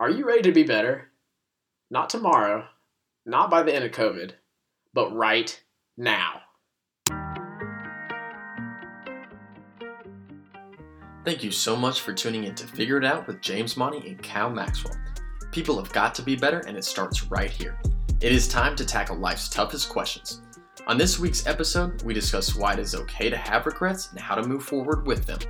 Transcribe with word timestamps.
Are 0.00 0.10
you 0.10 0.24
ready 0.24 0.42
to 0.42 0.52
be 0.52 0.62
better? 0.62 1.08
Not 1.90 2.08
tomorrow, 2.08 2.68
not 3.26 3.50
by 3.50 3.64
the 3.64 3.74
end 3.74 3.84
of 3.84 3.90
COVID, 3.90 4.30
but 4.94 5.12
right 5.12 5.60
now. 5.96 6.42
Thank 11.24 11.42
you 11.42 11.50
so 11.50 11.74
much 11.74 12.02
for 12.02 12.12
tuning 12.12 12.44
in 12.44 12.54
to 12.54 12.66
Figure 12.68 12.98
It 12.98 13.04
Out 13.04 13.26
with 13.26 13.42
James 13.42 13.76
Monty 13.76 14.08
and 14.08 14.22
Cal 14.22 14.48
Maxwell. 14.48 14.94
People 15.50 15.76
have 15.82 15.92
got 15.92 16.14
to 16.14 16.22
be 16.22 16.36
better, 16.36 16.60
and 16.60 16.76
it 16.76 16.84
starts 16.84 17.24
right 17.24 17.50
here. 17.50 17.76
It 18.20 18.30
is 18.30 18.46
time 18.46 18.76
to 18.76 18.84
tackle 18.84 19.16
life's 19.16 19.48
toughest 19.48 19.88
questions. 19.88 20.42
On 20.86 20.96
this 20.96 21.18
week's 21.18 21.44
episode, 21.44 22.02
we 22.02 22.14
discuss 22.14 22.54
why 22.54 22.74
it 22.74 22.78
is 22.78 22.94
okay 22.94 23.30
to 23.30 23.36
have 23.36 23.66
regrets 23.66 24.10
and 24.12 24.20
how 24.20 24.36
to 24.36 24.46
move 24.46 24.62
forward 24.62 25.08
with 25.08 25.26
them. 25.26 25.40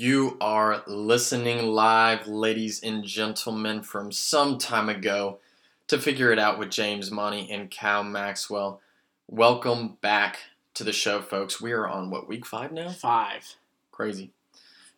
You 0.00 0.36
are 0.40 0.84
listening 0.86 1.66
live, 1.66 2.28
ladies 2.28 2.84
and 2.84 3.02
gentlemen, 3.02 3.82
from 3.82 4.12
some 4.12 4.56
time 4.56 4.88
ago 4.88 5.40
to 5.88 5.98
Figure 5.98 6.30
It 6.30 6.38
Out 6.38 6.56
with 6.56 6.70
James 6.70 7.10
Money 7.10 7.50
and 7.50 7.68
Cal 7.68 8.04
Maxwell. 8.04 8.80
Welcome 9.26 9.98
back 10.00 10.38
to 10.74 10.84
the 10.84 10.92
show, 10.92 11.20
folks. 11.20 11.60
We 11.60 11.72
are 11.72 11.88
on 11.88 12.10
what, 12.10 12.28
week 12.28 12.46
five 12.46 12.70
now? 12.70 12.90
Five. 12.90 13.56
Crazy. 13.90 14.30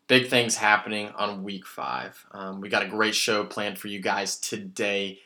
Big 0.07 0.29
things 0.29 0.57
happening 0.57 1.09
on 1.17 1.45
week 1.45 1.67
five. 1.67 2.23
Um, 2.33 2.61
we 2.61 2.69
got 2.69 2.83
a 2.83 2.87
great 2.87 3.15
show 3.15 3.45
planned 3.45 3.79
for 3.79 3.89
you 3.89 4.03
guys 4.03 4.37
today. 4.37 5.21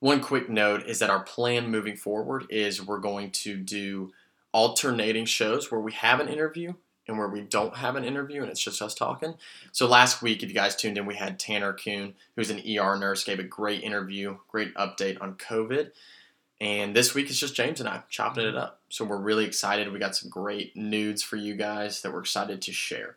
One 0.00 0.22
quick 0.22 0.48
note 0.48 0.84
is 0.86 1.00
that 1.00 1.10
our 1.10 1.22
plan 1.22 1.70
moving 1.70 1.96
forward 1.96 2.46
is 2.48 2.82
we're 2.82 2.96
going 2.96 3.32
to 3.32 3.58
do 3.58 4.10
alternating 4.52 5.26
shows 5.26 5.70
where 5.70 5.82
we 5.82 5.92
have 5.92 6.18
an 6.18 6.28
interview 6.28 6.72
and 7.08 7.18
where 7.18 7.28
we 7.28 7.40
don't 7.40 7.76
have 7.76 7.96
an 7.96 8.04
interview 8.04 8.42
and 8.42 8.50
it's 8.50 8.62
just 8.62 8.82
us 8.82 8.94
talking. 8.94 9.34
So 9.72 9.88
last 9.88 10.22
week, 10.22 10.42
if 10.42 10.48
you 10.50 10.54
guys 10.54 10.76
tuned 10.76 10.98
in, 10.98 11.06
we 11.06 11.16
had 11.16 11.38
Tanner 11.38 11.72
Kuhn, 11.72 12.14
who's 12.36 12.50
an 12.50 12.58
ER 12.58 12.96
nurse, 12.96 13.24
gave 13.24 13.38
a 13.38 13.44
great 13.44 13.82
interview, 13.82 14.36
great 14.48 14.74
update 14.74 15.20
on 15.20 15.34
COVID. 15.34 15.90
And 16.60 16.94
this 16.94 17.14
week 17.14 17.30
it's 17.30 17.38
just 17.38 17.54
James 17.54 17.80
and 17.80 17.88
I 17.88 18.02
chopping 18.10 18.46
it 18.46 18.56
up. 18.56 18.80
So 18.90 19.04
we're 19.04 19.16
really 19.16 19.46
excited. 19.46 19.92
We 19.92 19.98
got 19.98 20.16
some 20.16 20.28
great 20.28 20.76
nudes 20.76 21.22
for 21.22 21.36
you 21.36 21.54
guys 21.54 22.02
that 22.02 22.12
we're 22.12 22.20
excited 22.20 22.60
to 22.62 22.72
share. 22.72 23.16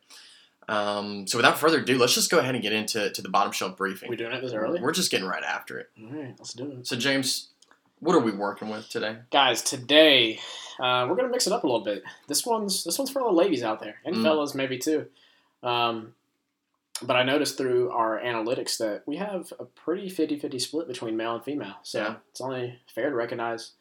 Um, 0.69 1.27
so 1.27 1.37
without 1.37 1.59
further 1.59 1.79
ado, 1.79 1.97
let's 1.97 2.13
just 2.13 2.31
go 2.31 2.39
ahead 2.39 2.55
and 2.55 2.63
get 2.63 2.71
into 2.71 3.09
to 3.09 3.21
the 3.21 3.29
bottom 3.29 3.51
shelf 3.51 3.75
briefing. 3.75 4.09
We 4.09 4.15
doing 4.15 4.31
it 4.31 4.41
this 4.41 4.53
early? 4.53 4.79
We're 4.79 4.93
just 4.93 5.11
getting 5.11 5.27
right 5.27 5.43
after 5.43 5.79
it. 5.79 5.89
All 6.01 6.07
right, 6.09 6.35
let's 6.37 6.53
do 6.53 6.71
it. 6.71 6.87
So 6.87 6.95
James, 6.95 7.49
what 8.01 8.15
are 8.15 8.19
we 8.19 8.31
working 8.31 8.67
with 8.69 8.89
today? 8.89 9.15
Guys, 9.31 9.61
today 9.61 10.39
uh, 10.79 11.05
we're 11.09 11.15
gonna 11.15 11.29
mix 11.29 11.47
it 11.47 11.53
up 11.53 11.63
a 11.63 11.67
little 11.67 11.83
bit. 11.83 12.03
This 12.27 12.45
one's 12.45 12.83
this 12.83 12.97
one's 12.99 13.11
for 13.11 13.21
the 13.21 13.29
ladies 13.31 13.63
out 13.63 13.79
there 13.79 13.95
and 14.03 14.17
Mm. 14.17 14.23
fellas 14.23 14.53
maybe 14.53 14.77
too. 14.77 15.05
Um, 15.63 16.13
but 17.03 17.15
I 17.15 17.23
noticed 17.23 17.57
through 17.57 17.89
our 17.91 18.19
analytics 18.19 18.77
that 18.79 19.03
we 19.07 19.15
have 19.17 19.51
a 19.59 19.65
pretty 19.65 20.09
50-50 20.09 20.59
split 20.59 20.87
between 20.87 21.15
male 21.17 21.35
and 21.35 21.43
female. 21.43 21.75
So 21.83 21.99
Yeah. 22.01 22.15
it's 22.31 22.41
only 22.41 22.79
fair 22.93 23.09
to 23.09 23.15
recognize 23.15 23.71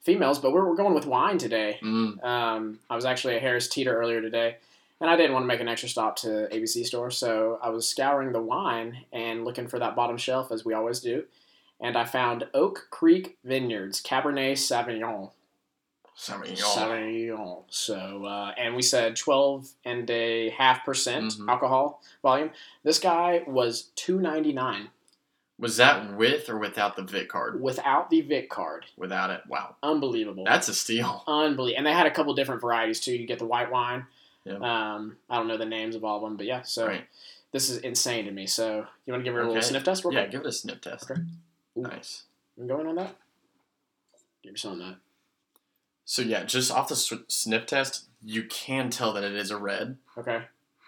females. 0.00 0.38
But 0.38 0.52
we're, 0.52 0.68
we're 0.68 0.76
going 0.76 0.94
with 0.94 1.06
wine 1.06 1.38
today. 1.38 1.78
Mm, 1.82 2.22
Um, 2.24 2.78
I 2.90 2.94
was 2.96 3.04
actually 3.04 3.34
at 3.36 3.42
Harris 3.42 3.68
Teeter 3.68 3.96
earlier 3.96 4.20
today, 4.20 4.56
and 5.00 5.10
I 5.10 5.16
didn't 5.16 5.32
want 5.32 5.42
to 5.42 5.48
make 5.48 5.60
an 5.60 5.68
extra 5.68 5.88
stop 5.88 6.16
to 6.18 6.48
ABC 6.52 6.84
store, 6.86 7.10
so 7.10 7.58
I 7.62 7.70
was 7.70 7.88
scouring 7.88 8.30
the 8.32 8.40
wine 8.42 9.04
and 9.12 9.44
looking 9.44 9.66
for 9.66 9.78
that 9.80 9.96
bottom 9.96 10.16
shelf 10.16 10.52
as 10.52 10.64
we 10.64 10.72
always 10.74 11.00
do, 11.00 11.24
and 11.80 11.96
I 11.96 12.04
found 12.04 12.46
Oak 12.54 12.88
Creek 12.90 13.38
Vineyards 13.44 14.02
Cabernet 14.02 14.52
Sauvignon. 14.52 15.00
y'all. 15.00 15.32
Sauvignon. 16.16 17.64
So, 17.68 18.24
uh, 18.26 18.52
and 18.56 18.74
we 18.74 18.82
said 18.82 19.16
twelve 19.16 19.68
and 19.84 20.10
a 20.10 20.50
half 20.50 20.84
percent 20.84 21.26
Mhm. 21.34 21.48
alcohol 21.48 22.02
volume. 22.22 22.50
This 22.82 22.98
guy 22.98 23.44
was 23.46 23.90
two 23.94 24.18
ninety 24.20 24.52
nine 24.52 24.90
Was 25.60 25.76
that 25.78 26.14
with 26.16 26.48
or 26.48 26.56
without 26.58 26.96
the 26.96 27.02
Vic 27.02 27.28
card? 27.28 27.60
without 27.60 28.10
the 28.10 28.20
Vic 28.20 28.48
card. 28.50 28.86
Without 28.96 29.30
it, 29.30 29.42
wow, 29.48 29.76
Unbelievable. 29.82 30.44
that's 30.44 30.68
a 30.68 30.74
steal. 30.74 31.22
unbelievable. 31.26 31.78
And 31.78 31.86
they 31.86 31.92
had 31.92 32.06
a 32.06 32.10
couple 32.12 32.34
different 32.34 32.60
varieties 32.60 33.00
too. 33.00 33.12
You 33.16 33.26
get 33.26 33.38
the 33.38 33.44
white 33.46 33.70
wine. 33.70 34.06
Yeah. 34.44 34.54
Um, 34.54 35.18
I 35.30 35.36
don't 35.36 35.46
know 35.48 35.56
the 35.56 35.66
names 35.66 35.94
of 35.94 36.04
all 36.04 36.16
of 36.16 36.22
them, 36.22 36.36
but 36.36 36.46
yeah. 36.46 36.62
So 36.62 36.86
Right. 36.86 37.06
this 37.52 37.68
is 37.70 37.78
insane 37.78 38.24
to 38.24 38.30
me. 38.30 38.46
So 38.46 38.86
you 39.04 39.12
want 39.12 39.20
to 39.20 39.24
give 39.24 39.34
her 39.34 39.42
a 39.42 39.46
little 39.46 39.60
sniff 39.62 39.84
test? 39.84 40.04
Real 40.04 40.14
Yeah, 40.14 40.20
quick? 40.22 40.30
give 40.32 40.40
it 40.42 40.46
a 40.46 40.52
sniff 40.52 40.80
test. 40.80 41.10
Okay. 41.10 41.20
Nice. 41.82 42.24
I'm 42.58 42.66
going 42.66 42.86
on 42.86 42.96
that. 42.96 43.16
Give 44.42 44.58
some 44.58 44.72
on 44.72 44.78
that. 44.80 44.96
So 46.04 46.22
yeah, 46.22 46.44
just 46.44 46.70
off 46.72 46.88
the 46.88 46.96
sniff 46.96 47.66
test, 47.66 48.06
you 48.22 48.44
can 48.44 48.90
tell 48.90 49.12
that 49.12 49.24
it 49.24 49.34
is 49.34 49.50
a 49.50 49.58
red. 49.58 49.96
Okay. 50.16 50.42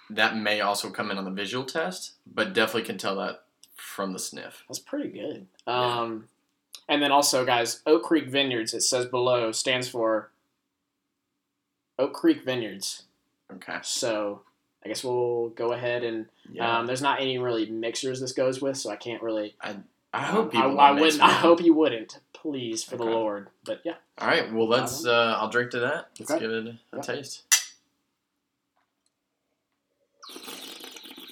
That 0.09 0.37
may 0.37 0.61
also 0.61 0.91
come 0.91 1.11
in 1.11 1.19
on 1.19 1.25
the 1.25 1.31
visual 1.31 1.65
test, 1.65 2.13
but 2.27 2.53
definitely 2.55 2.83
can 2.83 2.99
tell 2.99 3.17
that 3.17 3.45
from 3.77 4.13
the 4.13 4.19
sniff. 4.19 4.65
That's 4.69 4.79
pretty 4.79 5.09
good. 5.11 5.47
Yeah. 5.67 6.01
Um, 6.01 6.29
and 6.89 7.03
then 7.03 7.13
also, 7.13 7.45
guys, 7.45 7.83
Oak 7.87 8.03
Creek 8.03 8.29
Vineyards. 8.29 8.75
It 8.75 8.81
says 8.81 9.07
below 9.07 9.53
stands 9.53 9.89
for 9.89 10.31
Oak 11.99 12.15
Creek 12.15 12.43
Vineyards. 12.45 13.05
Okay. 13.53 13.79
So 13.83 14.43
I 14.85 14.89
guess 14.89 15.05
we'll 15.05 15.51
go 15.51 15.73
ahead 15.73 16.03
and 16.03 16.27
Yeah. 16.51 16.79
um, 16.79 16.87
there's 16.87 17.03
not 17.03 17.21
any 17.21 17.39
really 17.39 17.67
mixers 17.71 18.21
this 18.21 18.33
goes 18.33 18.61
with, 18.63 18.77
so 18.79 18.91
I 18.91 18.97
can't 18.97 19.23
really. 19.23 19.55
I 19.61 19.77
hope 20.19 20.47
um, 20.47 20.51
people. 20.51 20.81
I, 20.81 20.89
I 20.89 20.91
wouldn't. 20.93 21.23
I 21.23 21.31
hope 21.31 21.63
you 21.63 21.75
wouldn't. 21.75 22.19
Please, 22.33 22.83
for 22.83 22.97
the 22.97 23.05
Lord. 23.05 23.49
But 23.65 23.81
yeah. 23.85 23.95
All 24.19 24.29
right. 24.29 24.53
Well, 24.53 24.69
let's. 24.69 25.07
Uh, 25.07 25.37
I'll 25.39 25.51
drink 25.51 25.71
to 25.73 25.81
that. 25.81 26.09
Let's 26.19 26.31
Okay. 26.31 26.41
give 26.41 26.51
it 26.51 26.67
a 26.67 26.79
Yeah. 26.97 27.03
taste. 27.03 27.43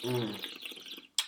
Mm. 0.05 0.41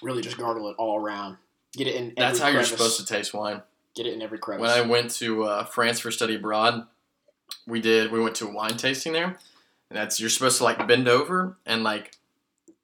Really, 0.03 0.23
just 0.23 0.39
gargle 0.39 0.69
it 0.69 0.77
all 0.79 0.99
around. 0.99 1.37
Get 1.73 1.87
it 1.87 1.95
in. 1.95 2.05
Every 2.05 2.15
That's 2.17 2.39
how 2.39 2.49
you're 2.49 2.65
supposed 2.65 2.99
to 2.99 3.07
taste 3.07 3.35
wine. 3.35 3.63
Get 3.95 4.07
it 4.07 4.15
in 4.15 4.23
every 4.23 4.39
crevice. 4.39 4.63
When 4.63 4.71
I 4.71 4.83
went 4.83 5.11
to 5.17 5.45
uh, 5.45 5.65
France 5.65 5.99
for 6.01 6.11
study 6.11 6.37
abroad, 6.37 6.87
we 7.67 7.81
did. 7.81 8.13
We 8.13 8.21
went 8.21 8.37
to 8.37 8.49
a 8.49 8.53
wine 8.53 8.77
tasting 8.77 9.13
there, 9.13 9.25
and 9.25 9.37
that's 9.91 10.21
you're 10.21 10.31
supposed 10.31 10.59
to 10.59 10.65
like 10.65 10.87
bend 10.87 11.09
over 11.09 11.57
and 11.67 11.83
like 11.83 12.17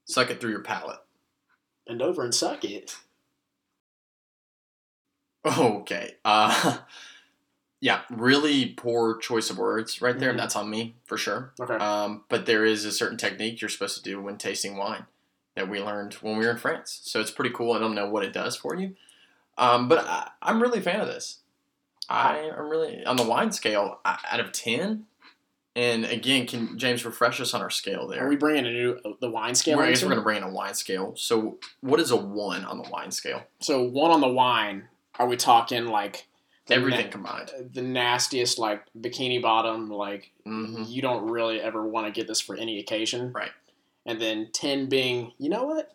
suck 0.05 0.31
it 0.31 0.41
through 0.41 0.51
your 0.51 0.63
palate. 0.63 0.99
Bend 1.87 2.03
over 2.03 2.25
and 2.25 2.35
suck 2.35 2.65
it. 2.65 2.97
Okay. 5.47 6.15
Uh, 6.25 6.79
yeah, 7.81 8.01
really 8.11 8.67
poor 8.71 9.17
choice 9.19 9.51
of 9.51 9.59
words 9.59 10.01
right 10.03 10.19
there. 10.19 10.33
Mhm. 10.33 10.39
That's 10.39 10.57
on 10.57 10.69
me 10.71 10.97
for 11.05 11.17
sure. 11.17 11.53
Okay. 11.61 11.75
Um, 11.75 12.25
but 12.29 12.47
there 12.47 12.65
is 12.65 12.85
a 12.85 12.93
certain 12.93 13.19
technique 13.19 13.61
you're 13.61 13.69
supposed 13.71 13.97
to 13.97 14.03
do 14.03 14.21
when 14.21 14.39
tasting 14.39 14.77
wine 14.77 15.07
that 15.55 15.69
we 15.69 15.81
learned 15.81 16.15
when 16.15 16.37
we 16.39 16.45
were 16.45 16.51
in 16.53 16.59
France. 16.59 17.01
So 17.05 17.21
it's 17.21 17.31
pretty 17.31 17.55
cool. 17.55 17.73
I 17.73 17.79
don't 17.79 17.95
know 17.95 18.09
what 18.11 18.25
it 18.25 18.33
does 18.33 18.57
for 18.57 18.75
you, 18.77 18.95
um, 19.59 19.89
but 19.89 19.99
I, 20.07 20.31
I'm 20.43 20.61
really 20.61 20.79
a 20.79 20.83
fan 20.83 21.01
of 21.01 21.07
this. 21.07 21.39
I 22.09 22.51
am 22.57 22.69
really 22.69 23.05
on 23.05 23.17
the 23.17 23.25
wine 23.25 23.53
scale 23.53 24.01
I- 24.05 24.19
out 24.31 24.41
of 24.41 24.53
ten. 24.53 25.07
And 25.75 26.07
again, 26.07 26.47
can 26.47 26.79
James 26.79 27.05
refresh 27.05 27.39
us 27.39 27.53
on 27.53 27.61
our 27.61 27.69
scale 27.69 28.07
there? 28.09 28.25
Are 28.25 28.29
we 28.31 28.37
bringing 28.37 28.65
a 28.65 28.71
new 28.71 28.99
the 29.21 29.29
wine 29.29 29.55
scale? 29.55 29.77
We're- 29.77 29.89
I 29.89 29.93
guess 29.93 30.03
we're 30.03 30.09
going 30.09 30.21
to 30.21 30.25
bring 30.25 30.39
in 30.39 30.43
a 30.43 30.51
wine 30.51 30.73
scale. 30.73 31.13
So, 31.17 31.59
what 31.83 32.01
is 32.01 32.11
a 32.11 32.17
one 32.17 32.65
on 32.65 32.79
the 32.83 32.89
wine 32.89 33.11
scale? 33.11 33.43
So 33.61 33.83
one 33.83 34.11
on 34.11 34.23
the 34.23 34.29
wine. 34.29 34.89
Are 35.19 35.27
we 35.27 35.37
talking 35.37 35.87
like 35.87 36.27
Everything 36.69 37.07
na- 37.07 37.13
combined. 37.13 37.53
the 37.73 37.83
nastiest, 37.83 38.59
like 38.59 38.83
bikini 38.99 39.41
bottom, 39.41 39.89
like 39.91 40.33
hmm 40.45 40.83
you 40.87 41.01
don't 41.03 41.31
really 41.31 41.61
ever 41.61 41.87
want 41.87 42.07
to 42.07 42.13
get 42.13 42.27
this 42.27 42.41
for 42.41 42.57
any 42.57 42.79
occasion, 42.79 43.33
Right. 43.33 43.51
And 44.05 44.21
then 44.21 44.51
ten 44.53 44.89
being, 44.89 45.33
you 45.39 45.49
know 45.49 45.65
what? 45.65 45.93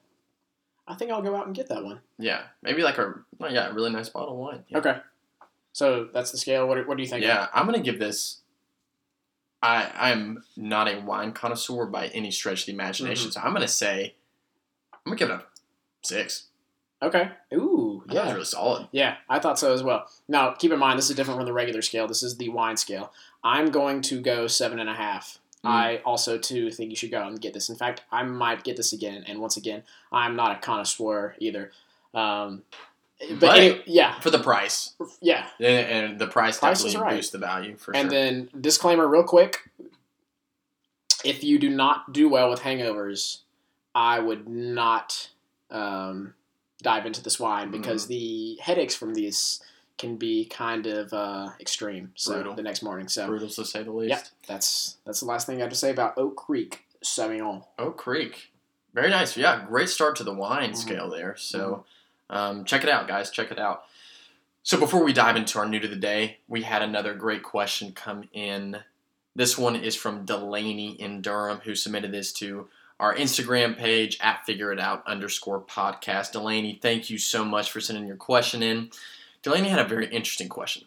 I 0.88 0.96
think 0.96 1.12
I'll 1.12 1.22
go 1.22 1.36
out 1.36 1.46
and 1.46 1.56
get 1.56 1.70
that 1.70 1.84
one. 1.84 2.02
Yeah, 2.20 2.42
maybe 2.62 2.82
like 2.84 2.98
a 2.98 3.14
oh, 3.40 3.48
yeah, 3.48 3.70
a 3.70 3.74
really 3.74 3.92
nice 3.92 4.10
bottle 4.10 4.34
of 4.34 4.38
wine. 4.40 4.64
Yeah. 4.68 4.78
Okay. 4.80 4.98
So 5.74 6.10
that's 6.14 6.32
the 6.32 6.38
scale. 6.38 6.68
What, 6.68 6.86
what 6.88 6.98
do 6.98 7.04
you 7.04 7.08
think? 7.10 7.24
Yeah, 7.24 7.48
I'm 7.54 7.66
gonna 7.66 7.80
give 7.80 8.00
this. 8.00 8.40
I 9.62 9.92
I'm 9.96 10.44
not 10.58 10.88
a 10.90 11.00
wine 11.00 11.32
connoisseur 11.34 11.86
by 11.86 12.08
any 12.08 12.32
stretch 12.32 12.62
of 12.62 12.66
the 12.68 12.74
imagination, 12.74 13.30
Mm-hmm. 13.30 13.40
so 13.40 13.46
I'm 13.46 13.54
gonna 13.54 13.68
say 13.68 14.16
I'm 14.94 15.00
gonna 15.12 15.18
give 15.18 15.30
it 15.30 15.34
a 15.36 15.44
six. 16.04 16.48
Okay. 17.02 17.30
Ooh. 17.54 18.04
I 18.08 18.14
thought 18.14 18.16
it 18.16 18.20
was 18.20 18.28
Yeah. 18.28 18.34
really 18.34 18.46
solid. 18.46 18.88
Yeah, 18.92 19.16
I 19.28 19.40
thought 19.40 19.58
so 19.58 19.74
as 19.74 19.82
well. 19.82 20.08
Now, 20.28 20.52
keep 20.52 20.72
in 20.72 20.80
mind, 20.80 21.00
this 21.00 21.10
is 21.10 21.16
different 21.16 21.40
from 21.40 21.46
the 21.48 21.54
regular 21.54 21.82
scale. 21.82 22.08
This 22.08 22.22
is 22.22 22.38
the 22.38 22.50
wine 22.50 22.78
scale. 22.78 23.12
I'm 23.44 23.72
going 23.72 24.02
to 24.04 24.22
go 24.22 24.46
seven 24.48 24.80
and 24.80 24.90
a 24.90 24.94
half. 24.94 25.40
Mm. 25.66 25.70
I 25.70 25.98
also 26.06 26.38
too 26.38 26.70
think 26.72 26.90
you 26.92 26.96
should 26.96 27.12
go 27.12 27.20
out 27.20 27.32
and 27.32 27.42
get 27.42 27.54
this. 27.54 27.70
In 27.70 27.76
fact, 27.76 28.04
I 28.12 28.24
might 28.24 28.64
get 28.64 28.78
this 28.78 28.94
again. 28.94 29.24
And 29.28 29.40
once 29.40 29.58
again, 29.58 29.84
I'm 30.12 30.36
not 30.36 30.56
a 30.56 30.60
connoisseur 30.60 31.36
either. 31.40 31.72
Um, 32.14 32.64
but 33.20 33.40
But- 33.40 33.58
any- 33.60 33.82
yeah, 33.86 34.20
for 34.20 34.30
the 34.32 34.40
price, 34.40 34.94
yeah. 35.22 35.48
and, 35.60 35.68
and 35.68 36.20
the 36.20 36.26
price, 36.28 36.58
Price 36.60 36.82
definitely 36.84 37.02
right. 37.04 37.16
boosts 37.16 37.32
the 37.32 37.38
value 37.38 37.78
for 37.78 37.96
And 37.96 38.12
sure. 38.12 38.20
And 38.20 38.50
then 38.52 38.62
disclaimer, 38.62 39.08
real 39.08 39.24
quick: 39.24 39.70
if 41.24 41.44
you 41.44 41.60
do 41.60 41.70
not 41.70 42.14
do 42.14 42.28
well 42.30 42.50
with 42.50 42.62
hangovers, 42.62 43.42
I 43.94 44.20
would 44.20 44.48
not 44.48 45.30
um, 45.70 46.34
dive 46.82 47.06
into 47.06 47.22
this 47.24 47.40
wine 47.40 47.72
because 47.72 48.06
Mm. 48.06 48.10
the 48.10 48.58
headaches 48.62 48.96
from 48.96 49.14
these 49.14 49.62
can 49.98 50.16
be 50.18 50.46
kind 50.46 50.88
of 50.88 51.14
uh, 51.14 51.50
extreme. 51.60 52.12
So 52.16 52.34
Brutal. 52.34 52.56
the 52.56 52.64
next 52.64 52.82
morning. 52.82 53.08
So 53.08 53.28
Brutal 53.28 53.50
to 53.50 53.66
say 53.66 53.84
the 53.84 53.92
least. 53.92 54.10
Yep. 54.10 54.28
that's 54.48 54.98
that's 55.06 55.20
the 55.20 55.26
last 55.28 55.46
thing 55.48 55.58
I 55.58 55.62
have 55.62 55.70
to 55.70 55.76
say 55.76 55.92
about 55.92 56.18
Oak 56.18 56.36
Creek 56.36 56.86
Sauvignon. 57.04 57.66
Oak 57.78 57.98
Creek. 57.98 58.52
Very 58.94 59.10
nice. 59.10 59.38
Yeah, 59.38 59.64
great 59.68 59.90
start 59.90 60.16
to 60.18 60.24
the 60.24 60.34
wine 60.34 60.72
Mhm. 60.72 60.78
scale 60.78 61.10
there. 61.10 61.36
So 61.38 61.86
um, 62.30 62.66
check 62.66 62.84
it 62.84 62.90
out, 62.90 63.08
guys. 63.08 63.30
Check 63.30 63.52
it 63.52 63.60
out. 63.60 63.84
So 64.64 64.80
before 64.80 65.04
we 65.04 65.12
dive 65.14 65.36
into 65.36 65.60
our 65.60 65.66
new 65.68 65.80
to 65.80 65.88
the 65.88 65.96
day, 65.96 66.38
we 66.48 66.62
had 66.64 66.82
another 66.82 67.14
great 67.14 67.44
question 67.44 67.94
come 67.94 68.30
in. 68.34 68.84
This 69.36 69.58
one 69.58 69.76
is 69.76 69.96
from 69.96 70.26
Delaney 70.26 70.92
in 71.00 71.22
Durham, 71.22 71.60
who 71.64 71.74
submitted 71.76 72.12
this 72.12 72.32
to 72.34 72.68
our 73.02 73.16
Instagram 73.16 73.76
page 73.78 74.18
at 74.22 74.46
figure 74.46 74.72
it 74.72 74.80
out 74.80 75.06
underscore 75.08 75.60
podcast. 75.60 76.32
Delaney, 76.32 76.80
thank 76.82 77.10
you 77.10 77.18
so 77.18 77.44
much 77.44 77.72
for 77.72 77.82
sending 77.82 78.08
your 78.08 78.16
question 78.16 78.62
in. 78.64 78.92
Delaney 79.42 79.70
had 79.70 79.80
a 79.80 79.88
very 79.88 80.06
interesting 80.06 80.48
question. 80.48 80.84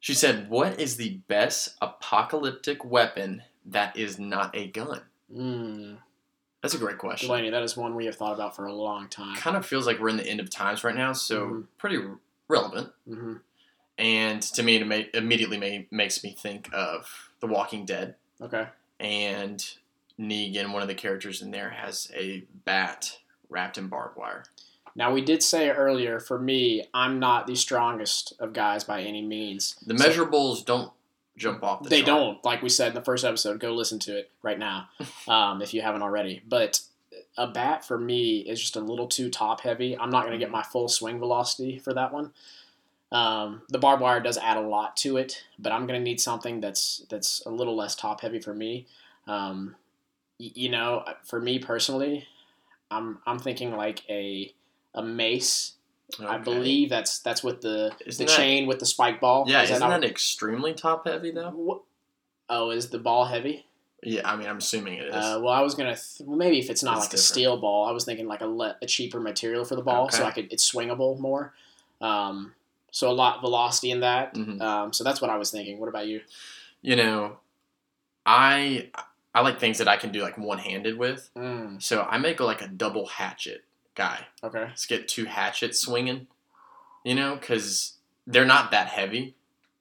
She 0.00 0.14
said, 0.14 0.48
What 0.50 0.80
is 0.80 0.96
the 0.96 1.18
best 1.28 1.76
apocalyptic 1.80 2.84
weapon 2.84 3.42
that 3.66 3.96
is 3.96 4.18
not 4.18 4.56
a 4.56 4.66
gun? 4.68 5.02
Mm. 5.32 5.98
That's 6.62 6.74
a 6.74 6.78
great 6.78 6.98
question. 6.98 7.28
Delaney, 7.28 7.50
that 7.50 7.62
is 7.62 7.76
one 7.76 7.94
we 7.94 8.06
have 8.06 8.16
thought 8.16 8.32
about 8.34 8.56
for 8.56 8.66
a 8.66 8.72
long 8.72 9.08
time. 9.08 9.36
Kind 9.36 9.56
of 9.56 9.66
feels 9.66 9.86
like 9.86 10.00
we're 10.00 10.08
in 10.08 10.16
the 10.16 10.26
end 10.26 10.40
of 10.40 10.48
times 10.50 10.82
right 10.82 10.94
now, 10.96 11.12
so 11.12 11.46
Mhm. 11.46 11.66
pretty 11.78 11.98
relevant. 12.48 12.92
hmm 13.06 13.34
And 13.98 14.40
to 14.42 14.62
me, 14.62 14.76
it 14.76 15.10
immediately 15.14 15.86
makes 15.90 16.24
me 16.24 16.32
think 16.32 16.70
of 16.72 17.30
The 17.40 17.46
Walking 17.46 17.84
Dead. 17.84 18.16
Okay. 18.40 18.68
And 18.98 19.64
Negan, 20.22 20.72
one 20.72 20.82
of 20.82 20.88
the 20.88 20.94
characters 20.94 21.42
in 21.42 21.50
there, 21.50 21.70
has 21.70 22.10
a 22.16 22.44
bat 22.64 23.18
wrapped 23.48 23.76
in 23.78 23.88
barbed 23.88 24.16
wire. 24.16 24.44
Now 24.94 25.12
we 25.12 25.20
did 25.22 25.42
say 25.42 25.70
earlier, 25.70 26.20
for 26.20 26.38
me, 26.38 26.84
I'm 26.94 27.18
not 27.18 27.46
the 27.46 27.56
strongest 27.56 28.34
of 28.38 28.52
guys 28.52 28.84
by 28.84 29.02
any 29.02 29.22
means. 29.22 29.76
The 29.86 29.98
So- 29.98 30.04
measurables 30.08 30.64
don't 30.64 30.92
jump 31.36 31.64
off 31.64 31.82
the 31.82 31.88
they 31.88 32.02
chart. 32.02 32.06
don't 32.06 32.44
like 32.44 32.60
we 32.62 32.68
said 32.68 32.88
in 32.88 32.94
the 32.94 33.00
first 33.00 33.24
episode 33.24 33.58
go 33.58 33.72
listen 33.72 33.98
to 33.98 34.18
it 34.18 34.30
right 34.42 34.58
now 34.58 34.86
um, 35.28 35.62
if 35.62 35.72
you 35.72 35.80
haven't 35.80 36.02
already 36.02 36.42
but 36.46 36.80
a 37.38 37.46
bat 37.46 37.82
for 37.86 37.98
me 37.98 38.40
is 38.40 38.60
just 38.60 38.76
a 38.76 38.80
little 38.80 39.06
too 39.08 39.30
top 39.30 39.62
heavy 39.62 39.96
i'm 39.98 40.10
not 40.10 40.24
going 40.26 40.32
to 40.32 40.38
get 40.38 40.50
my 40.50 40.62
full 40.62 40.88
swing 40.88 41.18
velocity 41.18 41.78
for 41.78 41.94
that 41.94 42.12
one 42.12 42.32
um, 43.10 43.62
the 43.70 43.78
barbed 43.78 44.02
wire 44.02 44.20
does 44.20 44.36
add 44.36 44.58
a 44.58 44.60
lot 44.60 44.94
to 44.98 45.16
it 45.16 45.42
but 45.58 45.72
i'm 45.72 45.86
going 45.86 45.98
to 45.98 46.04
need 46.04 46.20
something 46.20 46.60
that's 46.60 47.06
that's 47.08 47.40
a 47.46 47.50
little 47.50 47.74
less 47.74 47.94
top 47.96 48.20
heavy 48.20 48.38
for 48.38 48.52
me 48.54 48.86
um, 49.26 49.74
you 50.54 50.68
know 50.68 51.04
for 51.24 51.40
me 51.40 51.58
personally 51.58 52.26
i'm 52.90 53.18
i'm 53.26 53.38
thinking 53.38 53.76
like 53.76 54.02
a 54.10 54.52
a 54.94 55.02
mace 55.02 55.74
i 56.26 56.36
believe 56.36 56.90
that's 56.90 57.20
that's 57.20 57.42
with 57.44 57.60
the 57.60 57.92
Isn't 58.06 58.26
the 58.26 58.30
that- 58.32 58.36
chain 58.36 58.66
with 58.66 58.78
the 58.80 58.86
spike 58.86 59.20
ball 59.20 59.44
Yeah, 59.46 59.62
Is 59.62 59.70
isn't 59.70 59.80
not- 59.88 60.00
that 60.00 60.08
extremely 60.10 60.74
top 60.74 61.06
heavy 61.06 61.30
though? 61.30 61.84
Oh, 62.48 62.70
is 62.70 62.90
the 62.90 62.98
ball 62.98 63.24
heavy? 63.26 63.64
Yeah, 64.02 64.28
I 64.30 64.34
mean, 64.36 64.48
I'm 64.48 64.58
assuming 64.58 64.94
it 64.98 65.06
is. 65.06 65.14
Uh, 65.14 65.38
well, 65.42 65.54
I 65.54 65.60
was 65.62 65.74
gonna. 65.76 65.94
Th- 65.94 66.26
well, 66.26 66.36
maybe 66.36 66.58
if 66.58 66.68
it's 66.70 66.82
not 66.82 66.96
It's 66.98 67.06
like 67.06 67.14
a 67.14 67.18
steel 67.18 67.56
ball, 67.56 67.86
I 67.86 67.92
was 67.92 68.04
thinking 68.04 68.26
like 68.26 68.40
a, 68.42 68.46
le- 68.46 68.76
a 68.82 68.86
cheaper 68.86 69.20
material 69.20 69.64
for 69.64 69.76
the 69.76 69.82
ball, 69.82 70.10
so 70.10 70.24
I 70.24 70.32
could 70.32 70.52
it's 70.52 70.68
swingable 70.70 71.18
more. 71.20 71.54
Um, 72.00 72.52
so 72.90 73.08
a 73.08 73.14
lot 73.14 73.40
velocity 73.40 73.90
in 73.92 74.00
that. 74.00 74.34
Mhm. 74.34 74.60
Um, 74.60 74.92
so 74.92 75.04
that's 75.04 75.20
what 75.22 75.30
I 75.30 75.36
was 75.36 75.50
thinking. 75.52 75.78
What 75.78 75.88
about 75.88 76.08
you? 76.08 76.20
You 76.82 76.96
know, 76.96 77.38
I 78.26 78.90
I 79.34 79.40
like 79.40 79.58
things 79.58 79.78
that 79.78 79.88
I 79.88 79.96
can 79.96 80.12
do 80.12 80.20
like 80.22 80.36
one 80.38 80.58
handed 80.58 80.98
with. 80.98 81.30
Mm, 81.36 81.82
So 81.82 82.02
I 82.02 82.18
make 82.18 82.38
like 82.40 82.60
a 82.62 82.68
double 82.68 83.06
hatchet 83.06 83.64
guy. 83.94 84.26
okay. 84.42 84.60
Let's 84.64 84.86
get 84.86 85.08
two 85.08 85.24
hatchets 85.24 85.80
swinging, 85.80 86.26
you 87.04 87.14
know, 87.14 87.36
because 87.36 87.94
they're 88.26 88.44
not 88.44 88.70
that 88.72 88.88
heavy, 88.88 89.34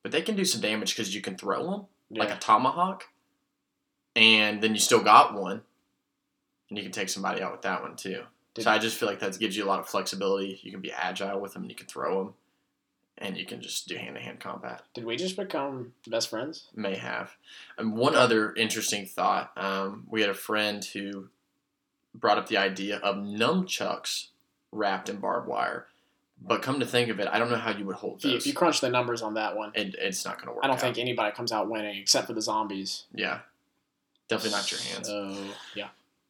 but 0.03 0.11
they 0.11 0.21
can 0.21 0.35
do 0.35 0.45
some 0.45 0.61
damage 0.61 0.95
because 0.95 1.13
you 1.13 1.21
can 1.21 1.37
throw 1.37 1.69
them 1.69 1.85
Yeah. 2.09 2.23
like 2.23 2.31
a 2.35 2.39
tomahawk, 2.39 3.09
and 4.15 4.61
then 4.61 4.73
you 4.73 4.79
still 4.79 5.01
got 5.03 5.33
one, 5.33 5.61
and 6.69 6.77
you 6.77 6.83
can 6.83 6.91
take 6.91 7.09
somebody 7.09 7.41
out 7.41 7.51
with 7.51 7.61
that 7.63 7.81
one 7.81 7.95
too. 7.95 8.23
Did- 8.53 8.63
so 8.63 8.71
I 8.71 8.79
just 8.79 8.97
feel 8.97 9.07
like 9.07 9.19
that 9.19 9.37
gives 9.39 9.55
you 9.55 9.63
a 9.63 9.67
lot 9.67 9.79
of 9.79 9.87
flexibility. 9.89 10.59
You 10.63 10.71
can 10.71 10.81
be 10.81 10.91
agile 10.91 11.39
with 11.39 11.53
them, 11.53 11.63
and 11.63 11.71
you 11.71 11.75
can 11.77 11.87
throw 11.87 12.23
them, 12.25 12.33
and 13.21 13.37
you 13.37 13.45
can 13.45 13.61
just 13.61 13.87
do 13.87 13.95
hand 13.95 14.15
to 14.15 14.21
hand 14.21 14.39
combat. 14.39 14.81
Did 14.93 15.05
we 15.05 15.15
just 15.15 15.37
become 15.37 15.93
best 16.07 16.29
friends? 16.29 16.67
May 16.75 16.95
have. 16.95 17.35
And 17.77 17.95
one 17.95 18.15
other 18.15 18.53
interesting 18.53 19.05
thought: 19.05 19.51
um, 19.55 20.05
we 20.09 20.21
had 20.21 20.29
a 20.29 20.35
friend 20.35 20.83
who 20.83 21.29
brought 22.13 22.37
up 22.37 22.47
the 22.47 22.57
idea 22.57 22.97
of 22.97 23.15
nunchucks 23.17 24.27
wrapped 24.71 25.09
in 25.09 25.17
barbed 25.17 25.47
wire. 25.47 25.87
But 26.43 26.63
come 26.63 26.79
to 26.79 26.87
think 26.87 27.09
of 27.09 27.19
it, 27.19 27.27
I 27.31 27.37
don't 27.37 27.51
know 27.51 27.57
how 27.57 27.69
you 27.69 27.85
would 27.85 27.97
hold 27.97 28.21
those. 28.21 28.33
if 28.33 28.47
you 28.47 28.53
crunch 28.53 28.81
the 28.81 28.89
numbers 28.89 29.21
on 29.21 29.35
that 29.35 29.55
one, 29.55 29.71
it, 29.75 29.95
it's 29.99 30.25
not 30.25 30.37
going 30.37 30.47
to 30.47 30.53
work. 30.53 30.63
I 30.63 30.67
don't 30.67 30.75
out. 30.75 30.81
think 30.81 30.97
anybody 30.97 31.35
comes 31.35 31.51
out 31.51 31.69
winning 31.69 31.97
except 31.97 32.25
for 32.25 32.33
the 32.33 32.41
zombies. 32.41 33.03
Yeah, 33.13 33.39
definitely 34.27 34.57
not 34.57 34.71
your 34.71 34.81
hands. 34.81 35.07
So 35.07 35.35
yeah. 35.75 35.89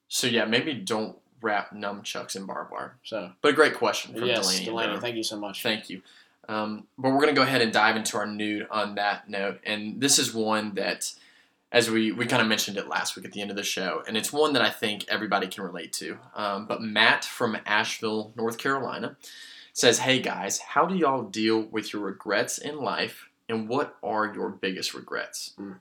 So 0.09 0.27
yeah, 0.27 0.43
maybe 0.43 0.73
don't 0.73 1.15
wrap 1.41 1.73
nunchucks 1.73 2.35
in 2.35 2.45
barbed 2.45 2.71
wire. 2.71 2.97
So 3.03 3.31
But 3.41 3.51
a 3.51 3.53
great 3.53 3.75
question 3.75 4.13
from 4.13 4.25
yes, 4.25 4.45
Delaney. 4.59 4.65
Delaney, 4.65 4.99
thank 4.99 5.15
you 5.15 5.23
so 5.23 5.39
much. 5.39 5.63
Thank 5.63 5.89
you. 5.89 6.01
Um, 6.49 6.87
but 6.97 7.09
we're 7.11 7.17
going 7.21 7.27
to 7.29 7.33
go 7.39 7.43
ahead 7.43 7.61
and 7.61 7.71
dive 7.71 7.95
into 7.95 8.17
our 8.17 8.25
nude 8.25 8.67
on 8.71 8.95
that 8.95 9.29
note. 9.29 9.59
And 9.65 10.01
this 10.01 10.19
is 10.19 10.33
one 10.33 10.73
that, 10.75 11.13
as 11.71 11.89
we, 11.89 12.11
we 12.11 12.25
kind 12.25 12.41
of 12.41 12.47
mentioned 12.47 12.77
it 12.77 12.87
last 12.89 13.15
week 13.15 13.25
at 13.25 13.31
the 13.31 13.41
end 13.41 13.51
of 13.51 13.55
the 13.57 13.63
show, 13.63 14.03
and 14.07 14.17
it's 14.17 14.33
one 14.33 14.53
that 14.53 14.61
I 14.61 14.69
think 14.69 15.05
everybody 15.07 15.47
can 15.47 15.63
relate 15.63 15.93
to. 15.93 16.17
Um, 16.35 16.65
but 16.65 16.81
Matt 16.81 17.23
from 17.23 17.57
Asheville, 17.65 18.33
North 18.35 18.57
Carolina, 18.57 19.15
says, 19.71 19.99
Hey 19.99 20.19
guys, 20.19 20.59
how 20.59 20.85
do 20.85 20.95
y'all 20.95 21.23
deal 21.23 21.61
with 21.61 21.93
your 21.93 22.01
regrets 22.01 22.57
in 22.57 22.77
life, 22.81 23.29
and 23.47 23.69
what 23.69 23.95
are 24.03 24.33
your 24.33 24.49
biggest 24.49 24.93
regrets? 24.93 25.53
Mm. 25.59 25.77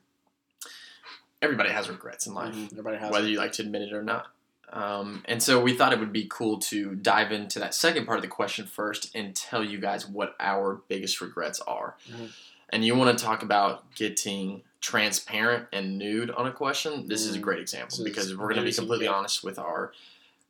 Everybody 1.41 1.71
has 1.71 1.89
regrets 1.89 2.27
in 2.27 2.33
life 2.35 2.53
Mhm, 2.53 2.71
Everybody 2.71 2.97
has. 2.97 3.11
whether 3.11 3.27
you 3.27 3.37
like 3.39 3.51
to 3.53 3.63
admit 3.63 3.81
it 3.81 3.93
or 3.93 4.03
not. 4.03 4.27
Um, 4.71 5.23
and 5.25 5.43
so 5.43 5.59
we 5.61 5.75
thought 5.75 5.91
it 5.93 5.99
would 5.99 6.13
be 6.13 6.27
cool 6.29 6.57
to 6.59 6.95
dive 6.95 7.31
into 7.31 7.59
that 7.59 7.73
second 7.73 8.05
part 8.05 8.17
of 8.17 8.21
the 8.21 8.29
question 8.29 8.65
first 8.65 9.13
and 9.15 9.35
tell 9.35 9.63
you 9.63 9.79
guys 9.79 10.07
what 10.07 10.35
our 10.39 10.81
biggest 10.87 11.19
regrets 11.21 11.59
are. 11.61 11.95
Mhm. 12.09 12.29
And 12.69 12.85
you 12.85 12.95
want 12.95 13.17
to 13.17 13.23
talk 13.23 13.43
about 13.43 13.93
getting 13.95 14.63
transparent 14.79 15.67
and 15.73 15.97
nude 15.97 16.31
on 16.31 16.47
a 16.47 16.51
question? 16.53 17.07
This 17.07 17.25
is 17.25 17.35
a 17.35 17.39
Mm. 17.39 17.41
great 17.41 17.59
example 17.59 18.03
because 18.03 18.29
we're 18.35 18.45
going 18.47 18.55
to 18.55 18.63
be 18.63 18.71
completely 18.73 19.07
honest 19.07 19.43
with 19.43 19.59
our 19.59 19.91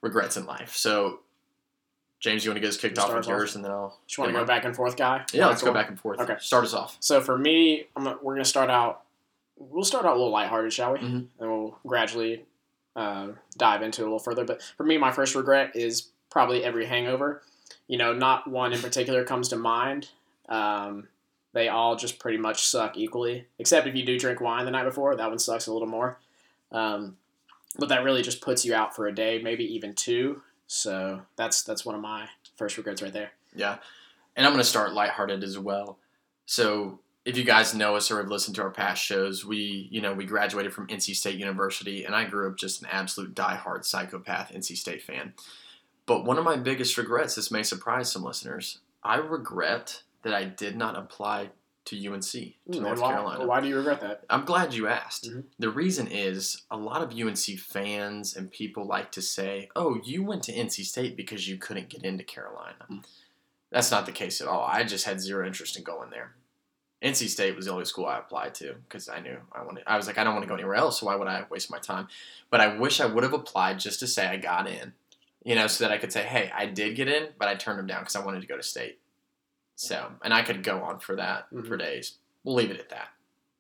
regrets 0.02 0.38
in 0.38 0.46
life. 0.46 0.76
So, 0.76 1.22
James, 2.20 2.46
you 2.46 2.52
want 2.52 2.58
to 2.58 2.62
get 2.62 2.70
us 2.70 2.78
kicked 2.78 3.00
off 3.00 3.10
with 3.10 3.18
off. 3.26 3.28
yours, 3.28 3.56
and 3.56 3.66
then 3.66 3.72
I'll. 3.72 4.00
Just 4.06 4.20
want 4.20 4.32
to 4.32 4.38
go 4.38 4.46
back 4.46 4.64
and 4.66 4.76
forth, 4.76 4.96
guy. 4.96 5.26
Yeah, 5.34 5.48
let's 5.48 5.64
go 5.64 5.74
back 5.74 5.90
and 5.90 6.00
forth. 6.00 6.20
Okay. 6.20 6.36
Start 6.40 6.64
us 6.66 6.74
off. 6.76 6.96
So 7.00 7.20
for 7.22 7.36
me, 7.38 7.88
I'm, 7.96 8.06
we're 8.22 8.36
gonna 8.36 8.46
start 8.46 8.70
out. 8.70 9.02
We'll 9.58 9.84
start 9.84 10.06
out 10.06 10.12
a 10.12 10.16
little 10.18 10.30
lighthearted, 10.32 10.72
shall 10.72 10.94
we? 10.94 11.00
Mhm. 11.00 11.28
And 11.40 11.52
we'll 11.52 11.80
gradually 11.86 12.46
uh, 12.96 13.30
dive 13.58 13.82
into 13.82 14.02
a 14.02 14.04
little 14.04 14.20
further. 14.20 14.46
But 14.46 14.62
for 14.78 14.84
me, 14.84 14.98
my 14.98 15.12
first 15.12 15.36
regret 15.36 15.76
is 15.76 16.10
probably 16.30 16.64
every 16.64 16.86
hangover. 16.86 17.42
You 17.88 17.98
know, 17.98 18.14
not 18.14 18.50
one 18.50 18.74
in 18.74 18.82
particular 18.82 19.24
comes 19.24 19.50
to 19.50 19.58
mind. 19.58 20.10
Um, 20.50 21.08
they 21.54 21.68
all 21.68 21.96
just 21.96 22.20
pretty 22.20 22.38
much 22.38 22.66
suck 22.66 22.98
equally, 22.98 23.46
except 23.60 23.88
if 23.88 23.96
you 23.96 24.06
do 24.06 24.18
drink 24.18 24.40
wine 24.40 24.66
the 24.66 24.72
night 24.72 24.86
before. 24.86 25.16
That 25.16 25.30
one 25.30 25.40
sucks 25.40 25.68
a 25.68 25.74
little 25.74 25.88
more. 25.88 26.18
Um, 26.72 27.18
but 27.78 27.90
that 27.90 28.04
really 28.04 28.22
just 28.22 28.42
puts 28.42 28.66
you 28.66 28.74
out 28.74 28.96
for 28.96 29.08
a 29.08 29.16
day, 29.16 29.42
maybe 29.42 29.64
even 29.74 29.94
two. 29.94 30.42
So 30.68 31.22
that's 31.36 31.64
that's 31.64 31.86
one 31.86 31.96
of 31.96 32.02
my 32.02 32.28
first 32.56 32.78
regrets 32.78 33.02
right 33.02 33.14
there. 33.14 33.32
Yeah. 33.56 33.78
And 34.36 34.46
I'm 34.46 34.56
to 34.56 34.64
start 34.64 34.94
lighthearted 34.94 35.44
as 35.44 35.60
well. 35.60 35.98
So, 36.46 37.00
if 37.24 37.38
you 37.38 37.44
guys 37.44 37.76
know 37.76 37.96
us 37.96 38.10
or 38.10 38.18
have 38.18 38.30
listened 38.30 38.56
to 38.56 38.64
our 38.64 38.72
past 38.72 39.04
shows, 39.04 39.46
we, 39.46 39.88
you 39.92 40.02
know, 40.02 40.14
we 40.14 40.26
graduated 40.26 40.74
from 40.74 40.88
NC 40.88 41.16
State 41.16 41.38
University 41.38 42.04
and 42.04 42.16
I 42.16 42.26
grew 42.26 42.48
up 42.50 42.58
just 42.58 42.82
an 42.82 42.88
absolute 42.92 43.36
diehard 43.36 43.86
psychopath 43.86 44.52
NC 44.52 44.76
State 44.76 45.04
fan. 45.04 45.34
But 46.06 46.26
one 46.26 46.38
of 46.38 46.44
my 46.44 46.58
biggest 46.58 46.98
regrets, 46.98 47.36
this 47.36 47.52
may 47.52 47.64
surprise 47.64 48.12
some 48.12 48.24
listeners, 48.24 48.80
I 49.04 49.18
regret 49.18 50.04
that 50.24 50.34
I 50.34 50.46
did 50.46 50.76
not 50.76 50.98
apply 50.98 51.52
to 51.86 51.96
UNC, 51.96 52.32
to 52.32 52.54
Hmm, 52.68 52.84
North 52.84 53.00
why, 53.00 53.12
Carolina. 53.12 53.46
Why 53.48 53.60
do 53.60 53.68
you 53.68 53.78
regret 53.78 54.02
that? 54.02 54.24
I'm 54.30 54.46
glad 54.46 54.74
you 54.74 54.88
asked. 54.88 55.30
Mhm. 55.30 55.46
The 55.58 55.70
reason 55.72 56.08
is 56.08 56.64
a 56.70 56.78
lot 56.78 57.02
of 57.02 57.12
UNC 57.12 57.58
fans 57.58 58.36
and 58.36 58.52
people 58.52 58.86
like 58.86 59.12
to 59.14 59.22
say, 59.22 59.70
"Oh, 59.76 60.00
you 60.04 60.24
went 60.24 60.44
to 60.44 60.54
NC 60.54 60.84
State 60.84 61.16
because 61.16 61.48
you 61.48 61.58
couldn't 61.58 61.90
get 61.90 62.04
into 62.04 62.24
Carolina." 62.24 62.86
Mm. 62.90 63.04
That's 63.72 63.90
not 63.90 64.06
the 64.06 64.12
case 64.12 64.42
at 64.42 64.48
all. 64.48 64.64
I 64.64 64.84
just 64.84 65.06
had 65.06 65.22
zero 65.22 65.46
interest 65.46 65.76
in 65.76 65.84
going 65.84 66.12
there. 66.12 66.36
NC 67.02 67.30
State 67.30 67.56
was 67.56 67.66
the 67.66 67.72
only 67.72 67.86
school 67.86 68.06
I 68.06 68.20
applied 68.20 68.54
to 68.56 68.76
because 68.88 69.10
I 69.10 69.20
knew 69.20 69.38
I 69.52 69.64
wanted. 69.64 69.84
I 69.88 69.98
was 69.98 70.06
like, 70.06 70.18
I 70.18 70.24
don't 70.24 70.34
want 70.34 70.44
to 70.44 70.48
go 70.50 70.54
anywhere 70.56 70.76
else, 70.76 71.00
so 71.00 71.08
why 71.08 71.16
would 71.16 71.28
I 71.28 71.46
waste 71.50 71.72
my 71.72 71.80
time? 71.80 72.08
But 72.50 72.62
I 72.62 72.78
wish 72.78 73.02
I 73.02 73.08
would 73.08 73.24
have 73.24 73.34
applied 73.34 73.80
just 73.80 74.00
to 74.02 74.08
say 74.08 74.28
I 74.28 74.38
got 74.38 74.68
in, 74.68 74.94
you 75.44 75.56
know, 75.56 75.66
so 75.68 75.84
that 75.84 75.92
I 75.92 75.98
could 75.98 76.12
say, 76.12 76.22
"Hey, 76.24 76.52
I 76.56 76.68
did 76.68 76.96
get 76.96 77.08
in, 77.08 77.30
but 77.40 77.48
I 77.48 77.56
turned 77.56 77.80
them 77.80 77.88
down 77.88 78.02
because 78.02 78.16
I 78.16 78.24
wanted 78.24 78.42
to 78.42 78.48
go 78.48 78.56
to 78.58 78.64
state." 78.64 79.00
So, 79.76 80.12
and 80.24 80.32
I 80.34 80.44
could 80.44 80.64
go 80.64 80.84
on 80.84 81.00
for 81.00 81.16
that 81.16 81.50
for 81.50 81.56
Mhm. 81.64 81.80
days. 81.80 82.18
We'll 82.44 82.56
leave 82.56 82.70
it 82.72 82.80
at 82.80 82.90
that. 82.90 83.10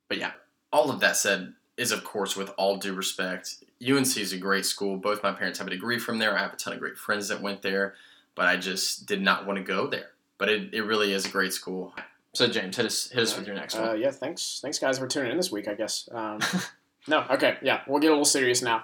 But 0.07 0.19
yeah, 0.19 0.33
all 0.71 0.91
of 0.91 0.99
that 0.99 1.17
said 1.17 1.55
is, 1.77 1.91
of 1.91 2.03
course, 2.03 2.35
with 2.35 2.49
all 2.57 2.77
due 2.77 2.93
respect, 2.93 3.63
UNC 3.79 4.21
is 4.21 4.33
a 4.33 4.37
great 4.37 4.65
school. 4.67 4.97
Both 4.97 5.23
my 5.23 5.31
parents 5.31 5.57
have 5.57 5.67
a 5.67 5.71
degree 5.71 5.97
from 5.97 6.19
there. 6.19 6.37
I 6.37 6.41
have 6.41 6.53
a 6.53 6.57
ton 6.57 6.73
of 6.73 6.79
great 6.79 6.97
friends 6.97 7.27
that 7.29 7.41
went 7.41 7.63
there, 7.63 7.95
but 8.35 8.45
I 8.45 8.57
just 8.57 9.07
did 9.07 9.21
not 9.21 9.47
want 9.47 9.57
to 9.57 9.63
go 9.63 9.87
there. 9.87 10.11
But 10.37 10.49
it, 10.49 10.73
it 10.73 10.83
really 10.83 11.11
is 11.13 11.25
a 11.25 11.29
great 11.29 11.53
school. 11.53 11.95
So 12.33 12.47
James, 12.47 12.77
hit 12.77 12.85
us 12.85 13.09
hit 13.09 13.23
us 13.23 13.37
with 13.37 13.45
your 13.45 13.55
next 13.55 13.75
Uh, 13.75 13.87
one. 13.89 13.99
yeah, 14.01 14.11
thanks. 14.11 14.59
Thanks, 14.61 14.79
guys, 14.79 14.97
for 14.99 15.07
tuning 15.07 15.31
in 15.31 15.37
this 15.37 15.51
week. 15.51 15.67
I 15.67 15.73
guess. 15.73 16.07
Um, 16.11 16.39
no, 17.07 17.25
okay, 17.31 17.57
yeah, 17.61 17.81
we'll 17.87 17.99
get 17.99 18.07
a 18.07 18.13
little 18.13 18.25
serious 18.25 18.61
now. 18.61 18.83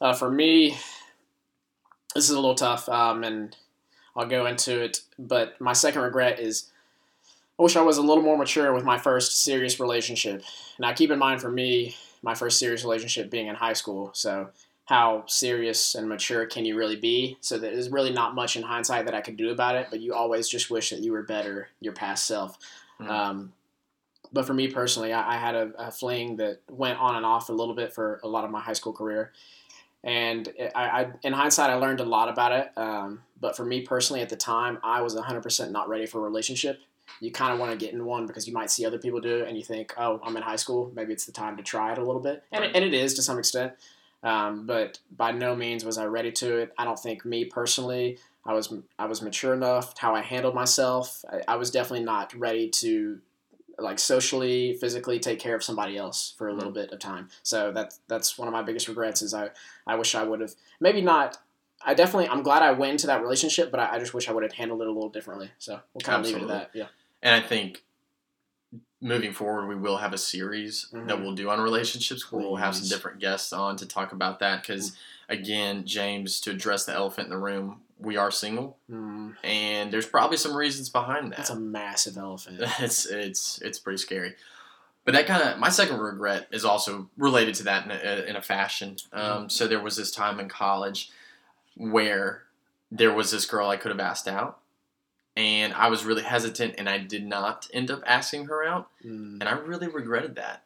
Uh, 0.00 0.12
for 0.12 0.30
me, 0.30 0.76
this 2.14 2.24
is 2.24 2.30
a 2.30 2.36
little 2.36 2.54
tough, 2.54 2.88
um, 2.88 3.24
and 3.24 3.56
I'll 4.14 4.26
go 4.26 4.46
into 4.46 4.80
it. 4.82 5.00
But 5.18 5.58
my 5.60 5.72
second 5.72 6.02
regret 6.02 6.38
is 6.38 6.70
I 7.58 7.62
wish 7.62 7.76
I 7.76 7.82
was 7.82 7.96
a 7.96 8.02
little 8.02 8.22
more 8.22 8.36
mature 8.36 8.72
with 8.74 8.84
my 8.84 8.98
first 8.98 9.42
serious 9.42 9.80
relationship. 9.80 10.42
Now, 10.78 10.92
keep 10.92 11.10
in 11.10 11.18
mind, 11.18 11.40
for 11.40 11.50
me, 11.50 11.96
my 12.22 12.34
first 12.34 12.58
serious 12.58 12.82
relationship 12.84 13.30
being 13.30 13.46
in 13.46 13.54
high 13.54 13.72
school, 13.72 14.10
so 14.12 14.50
how 14.84 15.24
serious 15.28 15.94
and 15.94 16.08
mature 16.08 16.44
can 16.44 16.64
you 16.66 16.76
really 16.76 16.96
be? 16.96 17.38
So 17.40 17.56
there's 17.56 17.88
really 17.88 18.12
not 18.12 18.34
much 18.34 18.56
in 18.56 18.62
hindsight 18.62 19.06
that 19.06 19.14
I 19.14 19.20
could 19.22 19.36
do 19.36 19.50
about 19.50 19.76
it, 19.76 19.86
but 19.90 20.00
you 20.00 20.12
always 20.12 20.48
just 20.48 20.70
wish 20.70 20.90
that 20.90 21.00
you 21.00 21.12
were 21.12 21.22
better, 21.22 21.68
your 21.80 21.92
past 21.94 22.26
self. 22.26 22.58
Mhm. 23.02 23.10
Um, 23.10 23.52
but 24.32 24.46
for 24.46 24.54
me 24.54 24.68
personally, 24.68 25.12
I, 25.12 25.34
I 25.34 25.36
had 25.36 25.54
a, 25.54 25.72
a 25.78 25.90
fling 25.90 26.36
that 26.36 26.60
went 26.70 26.98
on 26.98 27.16
and 27.16 27.26
off 27.26 27.48
a 27.48 27.52
little 27.52 27.74
bit 27.74 27.92
for 27.92 28.20
a 28.22 28.28
lot 28.28 28.44
of 28.44 28.50
my 28.50 28.60
high 28.60 28.72
school 28.72 28.92
career. 28.92 29.32
And 30.04 30.52
I, 30.74 30.84
I, 30.84 31.06
in 31.22 31.32
hindsight, 31.32 31.70
I 31.70 31.74
learned 31.74 32.00
a 32.00 32.04
lot 32.04 32.28
about 32.28 32.52
it. 32.52 32.72
Um, 32.76 33.22
but 33.40 33.56
for 33.56 33.64
me 33.64 33.82
personally, 33.82 34.20
at 34.22 34.28
the 34.28 34.36
time, 34.36 34.78
I 34.82 35.00
was 35.00 35.14
100% 35.14 35.70
not 35.70 35.88
ready 35.88 36.06
for 36.06 36.18
a 36.18 36.22
relationship. 36.22 36.80
You 37.20 37.30
kind 37.30 37.52
of 37.52 37.60
want 37.60 37.72
to 37.72 37.76
get 37.78 37.92
in 37.94 38.04
one 38.04 38.26
because 38.26 38.48
you 38.48 38.54
might 38.54 38.70
see 38.70 38.84
other 38.86 38.98
people 38.98 39.20
do 39.20 39.42
it 39.42 39.48
and 39.48 39.56
you 39.56 39.62
think, 39.62 39.92
oh, 39.98 40.20
I'm 40.24 40.36
in 40.36 40.42
high 40.42 40.56
school. 40.56 40.90
Maybe 40.94 41.12
it's 41.12 41.26
the 41.26 41.32
time 41.32 41.56
to 41.56 41.62
try 41.62 41.92
it 41.92 41.98
a 41.98 42.04
little 42.04 42.20
bit. 42.20 42.42
And, 42.50 42.64
it, 42.64 42.74
and 42.74 42.84
it 42.84 42.94
is 42.94 43.14
to 43.14 43.22
some 43.22 43.38
extent. 43.38 43.74
Um, 44.24 44.66
but 44.66 44.98
by 45.16 45.32
no 45.32 45.54
means 45.54 45.84
was 45.84 45.98
I 45.98 46.06
ready 46.06 46.32
to 46.32 46.58
it. 46.58 46.72
I 46.78 46.84
don't 46.84 46.98
think 46.98 47.24
me 47.24 47.44
personally, 47.44 48.18
I 48.44 48.54
was 48.54 48.72
I 48.98 49.06
was 49.06 49.22
mature 49.22 49.54
enough 49.54 49.96
how 49.98 50.14
I 50.14 50.20
handled 50.20 50.54
myself. 50.54 51.24
I, 51.30 51.42
I 51.48 51.56
was 51.56 51.70
definitely 51.70 52.04
not 52.04 52.34
ready 52.34 52.68
to 52.70 53.20
like 53.78 53.98
socially, 53.98 54.74
physically 54.74 55.18
take 55.18 55.38
care 55.38 55.54
of 55.54 55.62
somebody 55.64 55.96
else 55.96 56.34
for 56.36 56.48
a 56.48 56.52
little 56.52 56.72
bit 56.72 56.92
of 56.92 56.98
time. 56.98 57.28
So 57.42 57.72
that's 57.72 58.00
that's 58.08 58.36
one 58.38 58.48
of 58.48 58.52
my 58.52 58.62
biggest 58.62 58.88
regrets 58.88 59.22
is 59.22 59.32
I 59.34 59.50
I 59.86 59.94
wish 59.96 60.14
I 60.14 60.22
would 60.24 60.40
have 60.40 60.54
maybe 60.80 61.00
not. 61.00 61.38
I 61.84 61.94
definitely 61.94 62.28
I'm 62.28 62.42
glad 62.42 62.62
I 62.62 62.72
went 62.72 62.92
into 62.92 63.06
that 63.08 63.22
relationship, 63.22 63.70
but 63.70 63.80
I, 63.80 63.94
I 63.94 63.98
just 63.98 64.14
wish 64.14 64.28
I 64.28 64.32
would 64.32 64.42
have 64.44 64.52
handled 64.52 64.82
it 64.82 64.86
a 64.88 64.92
little 64.92 65.08
differently. 65.08 65.50
So 65.58 65.80
we'll 65.94 66.00
kind 66.02 66.20
of 66.20 66.26
leave 66.26 66.36
it 66.36 66.42
at 66.42 66.48
that. 66.48 66.70
Yeah. 66.74 66.86
And 67.22 67.34
I 67.34 67.46
think 67.46 67.82
moving 69.00 69.32
forward, 69.32 69.66
we 69.66 69.74
will 69.74 69.96
have 69.96 70.12
a 70.12 70.18
series 70.18 70.86
that 70.92 71.16
Mhm. 71.16 71.22
we'll 71.22 71.34
do 71.34 71.50
on 71.50 71.60
relationships. 71.60 72.30
where 72.30 72.40
We'll 72.42 72.56
have 72.56 72.76
some 72.76 72.88
different 72.88 73.18
guests 73.18 73.52
on 73.52 73.76
to 73.78 73.86
talk 73.86 74.12
about 74.12 74.38
that 74.38 74.62
because, 74.62 74.96
again, 75.28 75.84
James, 75.84 76.40
to 76.42 76.50
address 76.52 76.84
the 76.84 76.92
elephant 76.92 77.26
in 77.26 77.30
the 77.30 77.38
room, 77.38 77.82
we 78.02 78.16
are 78.16 78.30
single, 78.30 78.76
Mm, 78.90 79.36
and 79.44 79.92
there's 79.92 80.06
probably 80.06 80.36
some 80.36 80.54
reasons 80.56 80.88
behind 80.90 81.32
that. 81.32 81.36
that's 81.38 81.50
a 81.50 81.56
massive 81.58 82.16
elephant. 82.16 82.58
it's 82.80 83.06
it's 83.06 83.60
it's 83.62 83.78
pretty 83.78 83.98
scary. 83.98 84.34
But 85.04 85.14
that 85.14 85.26
kind 85.26 85.42
of 85.42 85.58
my 85.58 85.68
second 85.68 85.98
regret 85.98 86.46
is 86.52 86.64
also 86.64 87.08
related 87.16 87.54
to 87.56 87.64
that 87.64 87.84
in 87.84 87.90
a, 87.90 88.24
in 88.30 88.36
a 88.36 88.42
fashion. 88.42 88.96
Um, 89.12 89.48
so 89.50 89.66
there 89.66 89.82
was 89.82 89.96
this 89.96 90.10
time 90.12 90.38
in 90.38 90.48
college 90.48 91.10
where 91.76 92.42
there 92.90 93.12
was 93.12 93.30
this 93.30 93.46
girl 93.46 93.68
I 93.68 93.76
could 93.76 93.90
have 93.90 93.98
asked 94.00 94.28
out, 94.28 94.60
and 95.36 95.72
I 95.74 95.88
was 95.88 96.04
really 96.04 96.22
hesitant, 96.22 96.74
and 96.78 96.88
I 96.88 96.98
did 96.98 97.26
not 97.26 97.66
end 97.72 97.90
up 97.90 98.02
asking 98.06 98.46
her 98.46 98.64
out, 98.64 98.90
Mm, 99.04 99.40
and 99.40 99.44
I 99.44 99.52
really 99.52 99.88
regretted 99.88 100.36
that. 100.36 100.62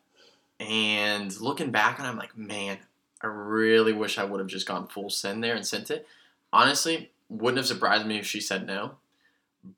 And 0.61 1.39
looking 1.41 1.71
back 1.71 1.99
it, 1.99 2.03
I'm 2.03 2.17
like, 2.19 2.37
man, 2.37 2.79
I 3.23 3.27
really 3.29 3.93
wish 3.93 4.19
I 4.19 4.25
would 4.25 4.41
have 4.41 4.49
just 4.49 4.67
gone 4.67 4.87
full 4.89 5.11
send 5.11 5.43
there 5.45 5.55
and 5.55 5.67
sent 5.67 5.91
it. 5.91 6.07
Honestly, 6.53 7.11
wouldn't 7.29 7.59
have 7.59 7.67
surprised 7.67 8.07
me 8.07 8.19
if 8.19 8.27
she 8.27 8.41
said 8.41 8.67
no, 8.67 8.97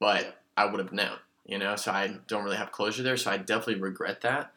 but 0.01 0.39
I 0.57 0.67
would 0.67 0.81
have 0.81 0.93
known, 0.93 1.19
you 1.47 1.59
know. 1.59 1.77
So 1.77 1.93
I 1.93 2.17
don't 2.27 2.45
really 2.45 2.57
have 2.57 2.73
closure 2.73 3.03
there. 3.03 3.17
So 3.17 3.31
I 3.31 3.39
definitely 3.39 3.81
regret 3.83 4.23
that. 4.23 4.53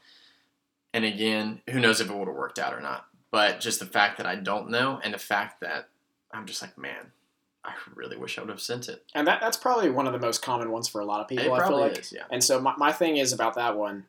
And 0.93 1.05
again, 1.05 1.61
who 1.69 1.79
knows 1.79 2.01
if 2.01 2.09
it 2.09 2.15
would 2.15 2.27
have 2.27 2.35
worked 2.35 2.59
out 2.59 2.73
or 2.73 2.81
not? 2.81 3.05
But 3.31 3.61
just 3.61 3.79
the 3.79 3.85
fact 3.85 4.17
that 4.17 4.25
I 4.25 4.35
don't 4.35 4.69
know, 4.69 4.99
and 5.03 5.13
the 5.13 5.19
fact 5.19 5.61
that 5.61 5.87
I'm 6.33 6.45
just 6.45 6.61
like, 6.61 6.77
man, 6.77 7.11
I 7.63 7.73
really 7.95 8.17
wish 8.17 8.37
I 8.37 8.41
would 8.41 8.49
have 8.49 8.61
sent 8.61 8.89
it. 8.89 9.05
and 9.13 9.27
that 9.27 9.39
that's 9.39 9.57
probably 9.57 9.89
one 9.89 10.07
of 10.07 10.13
the 10.13 10.19
most 10.19 10.41
common 10.41 10.71
ones 10.71 10.87
for 10.87 10.99
a 10.99 11.05
lot 11.05 11.21
of 11.21 11.27
people. 11.27 11.55
it 11.55 11.61
I 11.61 11.67
feel 11.67 11.79
like. 11.79 11.97
is, 11.97 12.11
yeah. 12.11 12.23
And 12.31 12.43
so 12.43 12.59
my, 12.59 12.73
my 12.77 12.91
thing 12.91 13.17
is 13.17 13.31
about 13.31 13.55
that 13.55 13.77
one, 13.77 14.05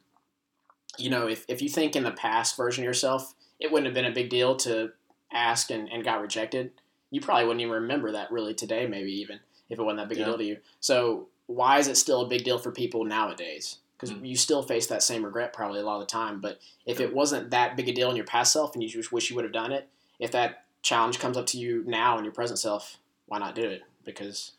you 0.98 1.10
know, 1.10 1.28
if, 1.28 1.44
if 1.48 1.62
you 1.62 1.68
think 1.68 1.94
in 1.94 2.02
the 2.02 2.12
past 2.12 2.56
version 2.56 2.82
of 2.82 2.86
yourself, 2.86 3.34
it 3.60 3.70
wouldn't 3.70 3.86
have 3.86 3.94
been 3.94 4.10
a 4.10 4.14
big 4.14 4.30
deal 4.30 4.56
to 4.56 4.92
ask 5.32 5.70
and, 5.70 5.88
and 5.90 6.04
got 6.04 6.20
rejected, 6.20 6.72
you 7.12 7.20
probably 7.20 7.44
wouldn't 7.44 7.60
even 7.60 7.72
remember 7.74 8.10
that 8.12 8.32
really 8.32 8.54
today, 8.54 8.86
maybe 8.88 9.12
even 9.20 9.38
if 9.68 9.78
it 9.78 9.82
wasn't 9.82 9.98
that 9.98 10.08
big 10.08 10.18
Yeah. 10.18 10.24
a 10.24 10.26
deal 10.28 10.38
to 10.38 10.44
you. 10.44 10.56
So 10.80 11.28
why 11.46 11.78
is 11.78 11.86
it 11.86 11.96
still 11.96 12.22
a 12.22 12.26
big 12.26 12.42
deal 12.42 12.58
for 12.58 12.72
people 12.72 13.04
nowadays? 13.04 13.78
Because 13.96 14.10
Mm. 14.16 14.26
you 14.28 14.36
still 14.36 14.62
face 14.62 14.86
that 14.88 15.02
same 15.02 15.24
regret 15.24 15.52
probably 15.52 15.78
a 15.78 15.84
lot 15.84 15.96
of 15.96 16.00
the 16.00 16.06
time. 16.10 16.40
But 16.40 16.58
if 16.86 16.98
it 16.98 17.14
wasn't 17.14 17.50
that 17.50 17.76
big 17.76 17.88
a 17.88 17.92
deal 17.92 18.10
in 18.10 18.16
your 18.16 18.24
past 18.24 18.52
self 18.52 18.74
and 18.74 18.82
you 18.82 18.88
just 18.88 19.12
wish 19.12 19.30
you 19.30 19.36
would 19.36 19.44
have 19.44 19.52
done 19.52 19.70
it, 19.72 19.88
if 20.18 20.32
that 20.32 20.64
challenge 20.82 21.18
comes 21.20 21.36
up 21.36 21.46
to 21.46 21.58
you 21.58 21.84
now 21.86 22.18
in 22.18 22.24
your 22.24 22.32
present 22.32 22.58
self, 22.58 22.98
why 23.26 23.38
not 23.38 23.54
do 23.54 23.62
it? 23.62 23.82
Because, 24.04 24.52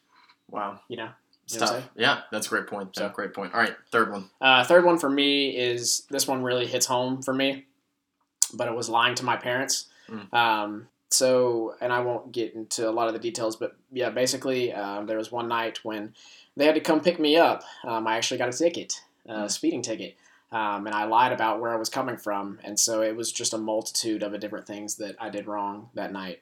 Wow. 0.50 0.80
you 0.88 0.96
know, 0.96 1.10
It's 1.46 1.56
You 1.56 1.60
know 1.60 1.66
what 1.66 1.76
I'm 1.76 1.82
tough. 1.82 1.92
Yeah, 1.98 2.22
that's 2.32 2.48
a 2.48 2.50
great 2.50 2.68
point. 2.68 2.96
So- 2.96 3.02
So, 3.02 3.10
great 3.10 3.34
point. 3.34 3.54
All 3.54 3.60
right, 3.60 3.76
third 3.92 4.10
one. 4.10 4.30
Uh, 4.40 4.64
third 4.64 4.86
one 4.86 4.98
for 4.98 5.10
me 5.10 5.58
is 5.58 6.04
this 6.10 6.26
one 6.26 6.42
really 6.42 6.66
hits 6.66 6.86
home 6.86 7.22
for 7.22 7.34
me, 7.34 7.66
but 8.54 8.70
it 8.70 8.74
was 8.74 8.88
lying 8.88 9.14
to 9.16 9.26
my 9.26 9.36
parents. 9.36 9.88
Mm. 10.08 10.34
Um, 10.34 10.88
so, 11.14 11.76
and 11.82 11.94
I 11.94 12.00
won't 12.02 12.32
get 12.32 12.54
into 12.56 12.90
a 12.90 12.92
lot 12.92 13.08
of 13.08 13.14
the 13.14 13.20
details, 13.20 13.56
but 13.56 13.76
yeah, 13.92 14.10
basically, 14.10 14.74
um, 14.74 15.06
there 15.06 15.18
was 15.18 15.32
one 15.32 15.48
night 15.48 15.80
when 15.84 16.14
they 16.58 16.66
had 16.66 16.76
to 16.76 16.82
come 16.82 17.00
pick 17.02 17.20
me 17.20 17.36
up. 17.38 17.64
Um, 17.84 18.08
I 18.08 18.18
actually 18.18 18.38
got 18.40 18.50
a 18.50 18.58
ticket, 18.58 19.02
a 19.28 19.34
Mm. 19.44 19.52
speeding 19.52 19.82
ticket, 19.82 20.16
um, 20.52 20.86
and 20.88 20.96
I 20.96 21.06
lied 21.06 21.32
about 21.32 21.60
where 21.62 21.72
I 21.72 21.78
was 21.78 21.90
coming 21.90 22.18
from, 22.18 22.60
and 22.64 22.80
so 22.80 23.02
it 23.02 23.16
was 23.16 23.32
just 23.32 23.54
a 23.54 23.58
multitude 23.58 24.24
of 24.24 24.38
different 24.40 24.68
things 24.68 24.96
that 24.96 25.16
I 25.20 25.30
did 25.30 25.48
wrong 25.48 25.90
that 25.94 26.12
night. 26.12 26.42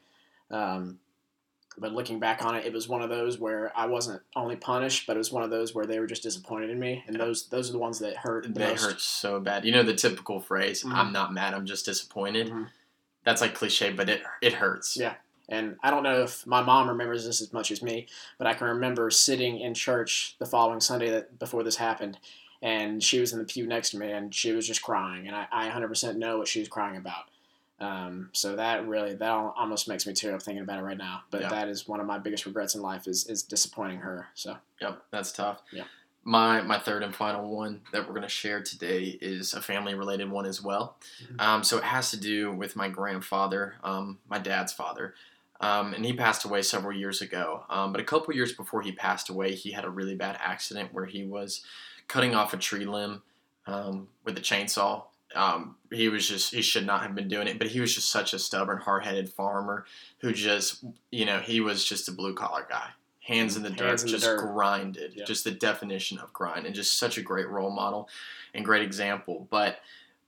Um, 0.50 1.00
but 1.78 1.94
looking 1.94 2.20
back 2.20 2.44
on 2.44 2.56
it, 2.56 2.66
it 2.66 2.74
was 2.74 2.90
one 2.90 3.02
of 3.02 3.10
those 3.10 3.40
where 3.40 3.72
I 3.78 3.86
wasn't 3.86 4.22
only 4.36 4.58
punished, 4.58 5.08
but 5.08 5.16
it 5.16 5.20
was 5.20 5.32
one 5.32 5.44
of 5.44 5.50
those 5.50 5.74
where 5.74 5.86
they 5.86 6.00
were 6.00 6.08
just 6.08 6.22
disappointed 6.24 6.70
in 6.70 6.80
me, 6.80 7.04
and 7.08 7.16
those 7.18 7.48
those 7.48 7.70
are 7.70 7.72
the 7.74 7.80
ones 7.80 8.00
that 8.00 8.18
hurt. 8.18 8.44
The 8.44 8.50
They 8.60 8.68
most. 8.72 8.84
hurt 8.84 9.02
so 9.02 9.40
bad. 9.40 9.64
You 9.66 9.72
know 9.72 9.84
the 9.84 9.94
typical 9.96 10.42
phrase, 10.42 10.84
Mhm. 10.84 10.94
"I'm 10.94 11.14
not 11.14 11.34
mad, 11.34 11.54
I'm 11.54 11.66
just 11.66 11.86
disappointed." 11.86 12.50
Mhm. 12.50 12.68
That's 13.24 13.42
like 13.42 13.54
cliche, 13.54 13.92
but 13.92 14.10
it 14.10 14.24
it 14.42 14.54
hurts. 14.54 14.98
Yeah. 14.98 15.16
And 15.50 15.76
I 15.84 15.92
don't 15.92 16.04
know 16.04 16.22
if 16.24 16.48
my 16.48 16.62
mom 16.62 16.88
remembers 16.88 17.26
this 17.26 17.42
as 17.42 17.52
much 17.52 17.72
as 17.72 17.82
me, 17.82 18.08
but 18.38 18.48
I 18.48 18.54
can 18.54 18.68
remember 18.68 19.12
sitting 19.12 19.60
in 19.60 19.74
church 19.74 20.36
the 20.40 20.46
following 20.46 20.80
Sunday 20.80 21.10
that 21.10 21.40
before 21.40 21.62
this 21.64 21.76
happened, 21.76 22.18
and 22.62 23.04
she 23.04 23.20
was 23.20 23.34
in 23.34 23.40
the 23.40 23.46
pew 23.46 23.68
next 23.68 23.90
to 23.90 23.98
me, 23.98 24.12
and 24.12 24.34
she 24.34 24.54
was 24.54 24.66
just 24.66 24.82
crying, 24.82 25.28
and 25.28 25.36
I, 25.36 25.48
I 25.52 25.68
100% 25.68 26.16
know 26.16 26.38
what 26.38 26.48
she 26.48 26.60
was 26.60 26.70
crying 26.70 26.96
about. 26.96 27.26
Um, 27.82 28.30
so 28.32 28.56
that 28.56 28.88
really 28.88 29.16
that 29.16 29.32
almost 29.32 29.88
makes 29.88 30.06
me 30.06 30.14
tear 30.14 30.36
up 30.36 30.44
thinking 30.44 30.64
about 30.64 30.80
it 30.80 30.84
right 30.84 30.98
now. 30.98 31.24
But 31.32 31.50
that 31.50 31.68
is 31.68 31.88
one 31.88 32.00
of 32.00 32.06
my 32.06 32.20
biggest 32.20 32.46
regrets 32.46 32.76
in 32.76 32.82
life 32.82 33.08
is 33.08 33.26
is 33.26 33.42
disappointing 33.42 33.98
her. 34.00 34.28
So 34.36 34.56
Yep, 34.80 35.02
that's 35.10 35.32
tough. 35.32 35.64
Yeah. 35.74 35.86
My 36.24 36.62
my 36.62 36.78
third 36.78 37.02
and 37.04 37.16
final 37.16 37.50
one 37.50 37.82
that 37.92 38.08
we're 38.08 38.14
gonna 38.14 38.30
share 38.30 38.62
today 38.62 39.18
is 39.22 39.54
a 39.54 39.62
family 39.62 39.96
related 39.96 40.30
one 40.30 40.46
as 40.46 40.62
well. 40.62 40.98
Mhm. 41.24 41.42
Um, 41.42 41.64
so 41.64 41.78
it 41.78 41.84
has 41.84 42.12
to 42.12 42.18
do 42.18 42.52
with 42.52 42.76
my 42.76 42.90
grandfather, 42.90 43.76
um, 43.84 44.20
my 44.30 44.38
dad's 44.38 44.72
father. 44.72 45.16
Um, 45.60 45.94
and 45.94 46.04
he 46.06 46.14
passed 46.14 46.44
away 46.44 46.62
several 46.64 46.96
years 46.98 47.22
ago. 47.22 47.66
Um, 47.70 47.92
but 47.92 48.02
a 48.02 48.04
couple 48.04 48.34
years 48.34 48.52
before 48.52 48.82
he 48.82 48.92
passed 48.92 49.30
away, 49.30 49.54
he 49.54 49.72
had 49.72 49.86
a 49.86 49.90
really 49.90 50.16
bad 50.16 50.38
accident 50.40 50.92
where 50.94 51.06
he 51.06 51.24
was 51.24 51.64
cutting 52.08 52.34
off 52.34 52.54
a 52.54 52.58
tree 52.58 52.86
limb 52.86 53.22
um, 53.68 54.08
with 54.24 54.38
a 54.38 54.42
chainsaw. 54.42 55.04
Um, 55.36 55.78
he 55.92 56.10
was 56.10 56.28
just 56.28 56.54
he 56.54 56.62
should 56.62 56.86
not 56.86 57.02
have 57.04 57.16
been 57.16 57.28
doing 57.30 57.48
it, 57.48 57.58
but 57.58 57.68
he 57.68 57.80
was 57.80 57.96
just 57.96 58.10
such 58.12 58.34
a 58.34 58.40
stubborn, 58.40 58.80
hard 58.80 59.06
headed 59.06 59.30
farmer 59.30 59.86
who 60.20 60.34
just 60.34 60.84
you 61.12 61.26
know 61.26 61.40
he 61.40 61.62
was 61.62 61.86
just 61.86 62.10
a 62.10 62.12
blue 62.12 62.34
collar 62.34 62.66
guy, 62.70 62.90
hands 63.22 63.56
in 63.56 63.64
the 63.64 63.70
dirt, 63.70 64.02
in 64.02 64.06
the 64.08 64.12
just 64.12 64.26
dirt. 64.26 64.40
grinded, 64.40 65.22
just 65.26 65.44
the 65.44 65.52
definition 65.52 66.18
of 66.20 66.34
grind, 66.34 66.66
and 66.66 66.76
just 66.76 66.98
such 66.98 67.18
a 67.18 67.22
great 67.22 67.48
role 67.50 67.72
model 67.72 68.10
and 68.54 68.66
great 68.66 68.82
example. 68.82 69.48
But 69.50 69.80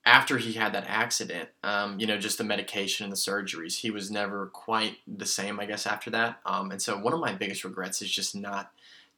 after 0.06 0.38
he 0.38 0.54
had 0.54 0.74
that 0.74 0.86
accident, 0.88 1.50
um, 1.64 2.00
you 2.00 2.06
know, 2.06 2.18
just 2.18 2.38
the 2.38 2.44
medication 2.44 3.06
and 3.06 3.12
the 3.12 3.18
surgeries, 3.18 3.80
he 3.80 3.90
was 3.90 4.12
never 4.12 4.48
quite 4.48 4.98
the 5.08 5.26
same, 5.26 5.60
I 5.60 5.66
guess, 5.66 5.88
after 5.88 6.10
that. 6.12 6.40
Um, 6.46 6.72
and 6.72 6.82
so 6.82 6.98
one 6.98 7.14
of 7.14 7.20
my 7.20 7.34
biggest 7.34 7.64
regrets 7.64 8.02
is 8.02 8.12
just 8.12 8.36
not 8.36 8.72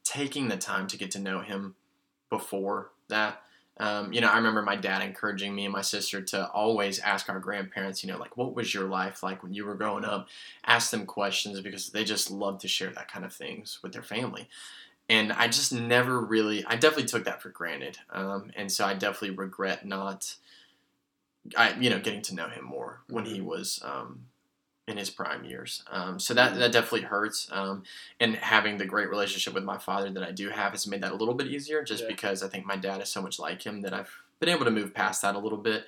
taking 0.03 0.47
the 0.47 0.57
time 0.57 0.87
to 0.87 0.97
get 0.97 1.11
to 1.11 1.19
know 1.19 1.39
him 1.39 1.75
before 2.29 2.91
that. 3.07 3.41
Um, 3.77 4.13
you 4.13 4.21
know, 4.21 4.29
I 4.29 4.37
remember 4.37 4.61
my 4.61 4.77
dad 4.77 5.01
encouraging 5.01 5.53
me 5.53 5.65
and 5.65 5.73
my 5.73 5.81
sister 5.81 6.21
to 6.21 6.49
always 6.51 6.99
ask 6.99 7.29
our 7.29 7.39
grandparents, 7.39 8.03
you 8.03 8.11
know, 8.11 8.17
like, 8.17 8.37
what 8.37 8.55
was 8.55 8.73
your 8.73 8.87
life 8.87 9.21
like 9.21 9.43
when 9.43 9.53
you 9.53 9.65
were 9.65 9.75
growing 9.75 10.05
up? 10.05 10.29
Ask 10.65 10.91
them 10.91 11.05
questions 11.05 11.59
because 11.59 11.89
they 11.89 12.03
just 12.05 12.31
love 12.31 12.59
to 12.59 12.67
share 12.69 12.91
that 12.91 13.11
kind 13.11 13.25
of 13.25 13.33
things 13.33 13.79
with 13.83 13.91
their 13.91 14.03
family. 14.03 14.47
And 15.09 15.33
I 15.33 15.47
just 15.47 15.73
never 15.73 16.19
really, 16.19 16.65
I 16.65 16.75
definitely 16.77 17.05
took 17.05 17.25
that 17.25 17.41
for 17.41 17.49
granted. 17.49 17.97
Um, 18.09 18.51
and 18.55 18.71
so 18.71 18.85
I 18.85 18.93
definitely 18.93 19.35
regret 19.35 19.85
not, 19.85 20.35
I, 21.57 21.73
you 21.79 21.89
know, 21.89 21.99
getting 21.99 22.21
to 22.23 22.35
know 22.35 22.49
him 22.49 22.65
more 22.65 23.01
when 23.07 23.25
he 23.25 23.39
Mhm. 23.39 23.45
was, 23.45 23.79
um, 23.83 24.27
in 24.87 24.97
his 24.97 25.09
prime 25.09 25.43
years. 25.45 25.83
Um, 25.89 26.19
so 26.19 26.33
that 26.35 26.55
that 26.55 26.71
definitely 26.71 27.01
hurts. 27.01 27.47
Um, 27.51 27.83
and 28.19 28.35
having 28.35 28.77
the 28.77 28.85
great 28.85 29.09
relationship 29.09 29.53
with 29.53 29.63
my 29.63 29.77
father 29.77 30.09
that 30.11 30.23
I 30.23 30.31
do 30.31 30.49
have 30.49 30.73
has 30.73 30.85
made 30.87 31.01
that 31.01 31.11
a 31.11 31.15
little 31.15 31.33
bit 31.33 31.47
easier, 31.47 31.83
just 31.83 32.03
Yeah. 32.03 32.09
because 32.09 32.43
I 32.43 32.47
think 32.49 32.65
my 32.65 32.75
dad 32.75 33.01
is 33.01 33.09
so 33.09 33.21
much 33.21 33.39
like 33.39 33.65
him 33.65 33.81
that 33.81 33.93
I've 33.93 34.11
been 34.39 34.49
able 34.49 34.65
to 34.65 34.71
move 34.71 34.93
past 34.93 35.21
that 35.23 35.35
a 35.35 35.39
little 35.39 35.57
bit. 35.57 35.85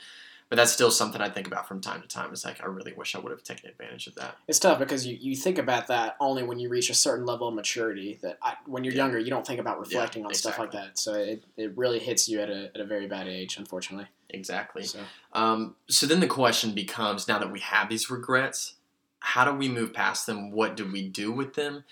But 0.49 0.55
that's 0.55 0.71
still 0.71 0.91
something 0.91 1.19
I 1.19 1.29
think 1.29 1.45
about 1.45 1.67
from 1.67 1.81
time 1.81 2.01
to 2.01 2.07
time. 2.07 2.31
It's 2.31 2.45
like 2.45 2.63
I 2.63 2.67
really 2.67 2.93
wish 2.93 3.15
I 3.15 3.19
would 3.19 3.31
have 3.33 3.43
taken 3.43 3.69
advantage 3.69 4.07
of 4.07 4.15
that. 4.15 4.37
It's 4.47 4.59
tough 4.59 4.79
because 4.79 5.05
you, 5.05 5.17
you 5.19 5.35
think 5.35 5.57
about 5.57 5.87
that 5.87 6.15
only 6.21 6.41
when 6.43 6.57
you 6.57 6.69
reach 6.69 6.89
a 6.89 6.93
certain 6.93 7.25
level 7.25 7.49
of 7.49 7.53
maturity. 7.53 8.17
That 8.21 8.37
I, 8.41 8.53
when 8.65 8.85
you're 8.85 8.93
Yeah. 8.93 9.03
younger, 9.03 9.19
you 9.19 9.29
don't 9.29 9.45
think 9.45 9.59
about 9.59 9.77
reflecting 9.77 10.25
on 10.25 10.33
stuff 10.33 10.57
like 10.57 10.71
that. 10.71 10.97
So 10.97 11.15
it, 11.15 11.43
it 11.57 11.77
really 11.77 11.99
hits 11.99 12.29
you 12.29 12.39
at 12.39 12.49
a, 12.49 12.71
at 12.73 12.79
a 12.79 12.85
very 12.85 13.07
bad 13.07 13.27
age, 13.27 13.57
unfortunately. 13.57 14.07
Exactly. 14.29 14.83
So 14.83 14.99
Um, 15.33 15.75
so 15.89 16.07
then 16.07 16.21
the 16.21 16.27
question 16.27 16.71
becomes 16.71 17.27
now 17.27 17.39
that 17.39 17.51
we 17.51 17.59
have 17.59 17.89
these 17.89 18.09
regrets, 18.09 18.75
how 19.19 19.45
do 19.45 19.53
we 19.53 19.67
move 19.69 19.93
past 19.93 20.25
them? 20.25 20.51
What 20.51 20.75
do 20.75 20.85
we 20.89 21.07
do 21.07 21.31
with 21.31 21.53
them? 21.55 21.83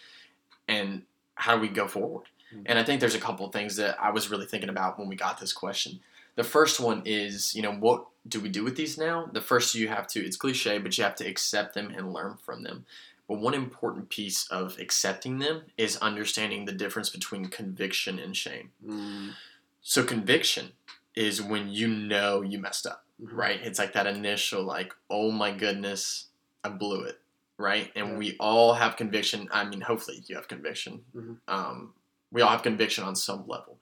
And 0.67 1.03
how 1.35 1.55
do 1.55 1.61
we 1.61 1.67
go 1.67 1.87
forward? 1.87 2.25
Mhm. 2.53 2.63
And 2.65 2.79
I 2.79 2.83
think 2.83 2.99
there's 2.99 3.15
a 3.15 3.19
couple 3.19 3.45
of 3.45 3.53
things 3.53 3.75
that 3.77 3.99
I 4.01 4.11
was 4.11 4.29
really 4.29 4.45
thinking 4.45 4.69
about 4.69 4.97
when 4.99 5.07
we 5.07 5.15
got 5.15 5.39
this 5.39 5.53
question. 5.53 5.99
The 6.35 6.43
first 6.43 6.79
one 6.79 7.01
is, 7.05 7.55
you 7.55 7.61
know, 7.61 7.73
what 7.73 8.05
do 8.27 8.39
we 8.39 8.49
do 8.49 8.63
with 8.63 8.75
these 8.75 8.97
now? 8.97 9.29
The 9.31 9.41
first 9.41 9.75
you 9.75 9.87
have 9.87 10.07
to, 10.07 10.25
it's 10.25 10.35
cliche, 10.37 10.77
but 10.79 10.97
you 10.97 11.03
have 11.03 11.15
to 11.15 11.25
accept 11.27 11.73
them 11.75 11.91
and 11.95 12.11
learn 12.13 12.37
from 12.37 12.63
them. 12.63 12.85
But 13.27 13.39
one 13.39 13.53
important 13.53 14.09
piece 14.09 14.47
of 14.49 14.77
accepting 14.79 15.39
them 15.39 15.63
is 15.77 15.97
understanding 15.97 16.65
the 16.65 16.71
difference 16.71 17.09
between 17.09 17.45
conviction 17.47 18.19
and 18.19 18.35
shame. 18.35 18.71
mm, 18.85 19.33
So 19.81 20.03
conviction 20.03 20.73
is 21.15 21.41
when 21.41 21.69
you 21.69 21.87
know 21.87 22.41
you 22.41 22.59
messed 22.59 22.85
up 22.85 23.05
mhm. 23.21 23.29
right? 23.31 23.59
It's 23.63 23.79
like 23.79 23.93
that 23.93 24.07
initial, 24.07 24.63
like, 24.63 24.93
oh 25.09 25.31
my 25.31 25.51
goodness, 25.51 26.27
I 26.65 26.69
blew 26.69 27.03
it, 27.03 27.19
right? 27.57 27.91
And 27.95 28.07
Yeah. 28.09 28.17
we 28.17 28.37
all 28.39 28.73
have 28.73 28.95
conviction. 28.97 29.47
I 29.51 29.63
mean, 29.65 29.81
hopefully 29.81 30.23
you 30.27 30.35
have 30.35 30.47
conviction. 30.47 31.05
Mhm. 31.15 31.37
Um, 31.47 31.93
we 32.31 32.41
all 32.41 32.49
have 32.49 32.63
conviction 32.63 33.03
on 33.03 33.15
some 33.15 33.47
level, 33.47 33.79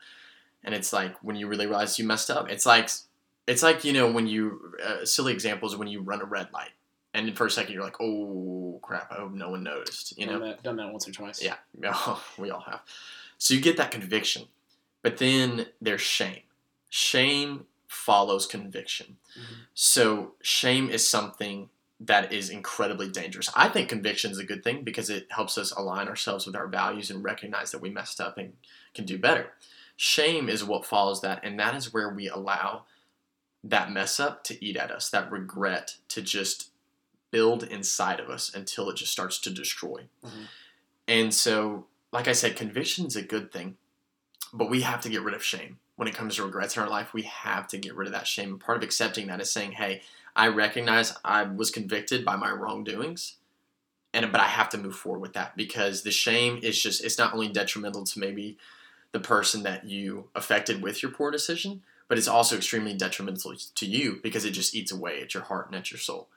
and 0.63 0.75
it's 0.75 0.91
like 0.93 1.15
when 1.23 1.35
you 1.35 1.47
really 1.47 1.65
realize 1.65 1.97
you 1.97 2.05
messed 2.05 2.29
up. 2.29 2.49
It's 2.49 2.65
like, 2.65 2.89
it's 3.47 3.63
like 3.63 3.83
you 3.83 3.93
know 3.93 4.11
when 4.11 4.27
you 4.27 4.75
uh, 4.83 5.05
silly 5.05 5.33
examples 5.33 5.75
when 5.75 5.87
you 5.87 6.01
run 6.01 6.21
a 6.21 6.25
red 6.25 6.51
light, 6.53 6.71
and 7.13 7.35
for 7.37 7.45
a 7.47 7.51
second 7.51 7.73
you're 7.73 7.83
like, 7.83 7.99
oh 8.01 8.79
crap, 8.81 9.11
I 9.11 9.15
hope 9.15 9.31
no 9.31 9.49
one 9.49 9.63
noticed, 9.63 10.17
you 10.17 10.25
know? 10.25 10.33
done, 10.39 10.41
that, 10.49 10.63
done 10.63 10.75
that 10.77 10.91
once 10.91 11.07
or 11.07 11.11
twice. 11.13 11.41
Yeah, 11.41 11.55
we 12.37 12.49
all 12.49 12.61
have. 12.61 12.81
So 13.37 13.53
you 13.53 13.61
get 13.61 13.77
that 13.77 13.91
conviction, 13.91 14.43
but 15.01 15.17
then 15.17 15.67
there's 15.81 16.01
shame. 16.01 16.41
Shame 16.89 17.65
follows 17.87 18.45
conviction. 18.45 19.17
Mhm. 19.35 19.55
So 19.73 20.35
shame 20.41 20.89
is 20.89 21.07
something 21.07 21.69
that 22.05 22.33
is 22.33 22.49
incredibly 22.49 23.09
dangerous. 23.09 23.49
I 23.55 23.69
think 23.69 23.89
conviction 23.89 24.31
is 24.31 24.37
a 24.37 24.43
good 24.43 24.63
thing 24.63 24.83
because 24.83 25.09
it 25.09 25.27
helps 25.29 25.57
us 25.57 25.71
align 25.71 26.07
ourselves 26.07 26.45
with 26.45 26.55
our 26.55 26.67
values 26.67 27.09
and 27.09 27.23
recognize 27.23 27.71
that 27.71 27.81
we 27.81 27.89
messed 27.89 28.19
up 28.19 28.37
and 28.37 28.53
can 28.93 29.05
do 29.05 29.17
better. 29.17 29.51
Shame 29.95 30.49
is 30.49 30.63
what 30.63 30.85
follows 30.85 31.21
that, 31.21 31.39
and 31.43 31.59
that 31.59 31.75
is 31.75 31.93
where 31.93 32.09
we 32.09 32.27
allow 32.27 32.83
that 33.63 33.91
mess 33.91 34.19
up 34.19 34.43
to 34.45 34.65
eat 34.65 34.75
at 34.75 34.91
us, 34.91 35.09
that 35.09 35.31
regret 35.31 35.97
to 36.09 36.21
just 36.21 36.71
build 37.31 37.63
inside 37.63 38.19
of 38.19 38.29
us 38.29 38.53
until 38.53 38.89
it 38.89 38.97
just 38.97 39.11
starts 39.11 39.39
to 39.39 39.49
destroy. 39.49 40.07
Mhm. 40.23 40.47
And 41.07 41.33
so, 41.33 41.87
like 42.11 42.27
I 42.27 42.33
said, 42.33 42.57
conviction 42.57 43.05
is 43.05 43.15
a 43.15 43.21
good 43.21 43.51
thing, 43.51 43.77
but 44.51 44.69
we 44.69 44.81
have 44.81 45.01
to 45.01 45.09
get 45.09 45.21
rid 45.21 45.35
of 45.35 45.43
shame. 45.43 45.79
When 45.95 46.07
it 46.07 46.15
comes 46.15 46.35
to 46.35 46.43
regrets 46.43 46.75
in 46.75 46.83
our 46.83 46.89
life, 46.89 47.13
we 47.13 47.23
have 47.23 47.67
to 47.67 47.77
get 47.77 47.95
rid 47.95 48.07
of 48.07 48.13
that 48.13 48.27
shame. 48.27 48.49
And 48.49 48.59
part 48.59 48.77
of 48.77 48.83
accepting 48.83 49.27
that 49.27 49.39
is 49.39 49.51
saying, 49.51 49.73
hey, 49.73 50.01
I 50.35 50.47
recognize 50.47 51.15
I 51.23 51.43
was 51.43 51.69
convicted 51.69 52.25
by 52.25 52.35
my 52.35 52.51
wrongdoings, 52.51 53.35
and 54.13 54.31
but 54.31 54.41
I 54.41 54.47
have 54.47 54.69
to 54.69 54.77
move 54.77 54.95
forward 54.95 55.21
with 55.21 55.33
that 55.33 55.55
because 55.55 56.01
the 56.01 56.11
shame 56.11 56.59
is 56.63 56.81
just 56.81 57.03
it's 57.03 57.17
not 57.17 57.33
only 57.33 57.47
detrimental 57.47 58.03
to 58.05 58.19
maybe 58.19 58.57
the 59.11 59.19
person 59.19 59.63
that 59.63 59.85
you 59.85 60.29
affected 60.33 60.81
with 60.81 61.03
your 61.03 61.11
poor 61.11 61.29
decision, 61.29 61.83
but 62.07 62.17
it's 62.17 62.27
also 62.27 62.57
extremely 62.57 62.93
detrimental 62.93 63.53
to 63.75 63.85
you 63.85 64.19
because 64.23 64.45
it 64.45 64.51
just 64.51 64.75
eats 64.75 64.91
away 64.91 65.21
at 65.21 65.33
your 65.33 65.43
heart 65.43 65.67
and 65.67 65.75
at 65.75 65.91
your 65.91 65.99
soul. 65.99 66.27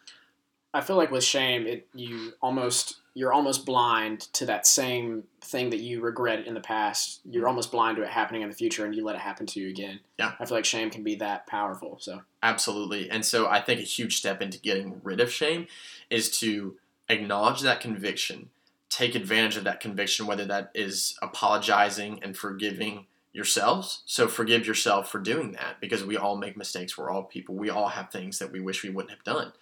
I 0.75 0.83
feel 0.83 0.97
like 0.97 1.11
with 1.11 1.25
shame, 1.25 1.67
it 1.67 1.89
you 1.95 2.35
almost 2.43 2.97
you're 3.17 3.33
almost 3.33 3.65
blind 3.65 4.21
to 4.35 4.45
that 4.45 4.67
same 4.67 5.25
thing 5.41 5.71
that 5.71 5.81
you 5.81 6.03
regret 6.03 6.47
in 6.47 6.53
the 6.53 6.61
past. 6.61 7.23
You're 7.25 7.45
mm-hmm. 7.45 7.49
almost 7.49 7.73
blind 7.73 7.97
to 7.97 8.03
it 8.03 8.11
happening 8.11 8.43
in 8.43 8.51
the 8.51 8.55
future, 8.55 8.85
and 8.85 8.95
you 8.95 9.03
let 9.03 9.15
it 9.15 9.23
happen 9.23 9.47
to 9.47 9.61
you 9.61 9.71
again. 9.71 10.01
Yeah. 10.19 10.35
I 10.39 10.45
feel 10.45 10.59
like 10.59 10.67
shame 10.67 10.91
can 10.91 11.03
be 11.03 11.15
that 11.17 11.47
powerful. 11.47 11.97
So 11.99 12.21
Absolutely. 12.43 13.09
And 13.09 13.25
so 13.25 13.49
I 13.49 13.63
think 13.63 13.81
a 13.81 13.85
huge 13.85 14.19
step 14.19 14.43
into 14.43 14.59
getting 14.59 15.01
rid 15.03 15.19
of 15.21 15.33
shame 15.33 15.67
is 16.11 16.39
to 16.41 16.77
acknowledge 17.09 17.63
that 17.63 17.81
conviction, 17.81 18.51
take 18.91 19.15
advantage 19.15 19.57
of 19.57 19.65
that 19.65 19.81
conviction, 19.81 20.27
whether 20.27 20.45
that 20.45 20.71
is 20.75 21.19
apologizing 21.23 22.23
and 22.23 22.37
forgiving 22.37 23.07
yourselves. 23.33 24.03
So 24.05 24.29
forgive 24.29 24.67
yourself 24.67 25.11
for 25.11 25.21
doing 25.21 25.53
that 25.53 25.81
because 25.81 26.05
we 26.05 26.19
all 26.19 26.37
make 26.37 26.59
mistakes. 26.59 26.99
We're 26.99 27.11
all 27.11 27.23
people. 27.23 27.55
We 27.55 27.71
all 27.71 27.89
have 27.89 28.11
things 28.11 28.41
that 28.41 28.53
we 28.53 28.61
wish 28.61 28.83
we 28.83 28.91
wouldn't 28.91 29.13
have 29.13 29.25
done 29.25 29.55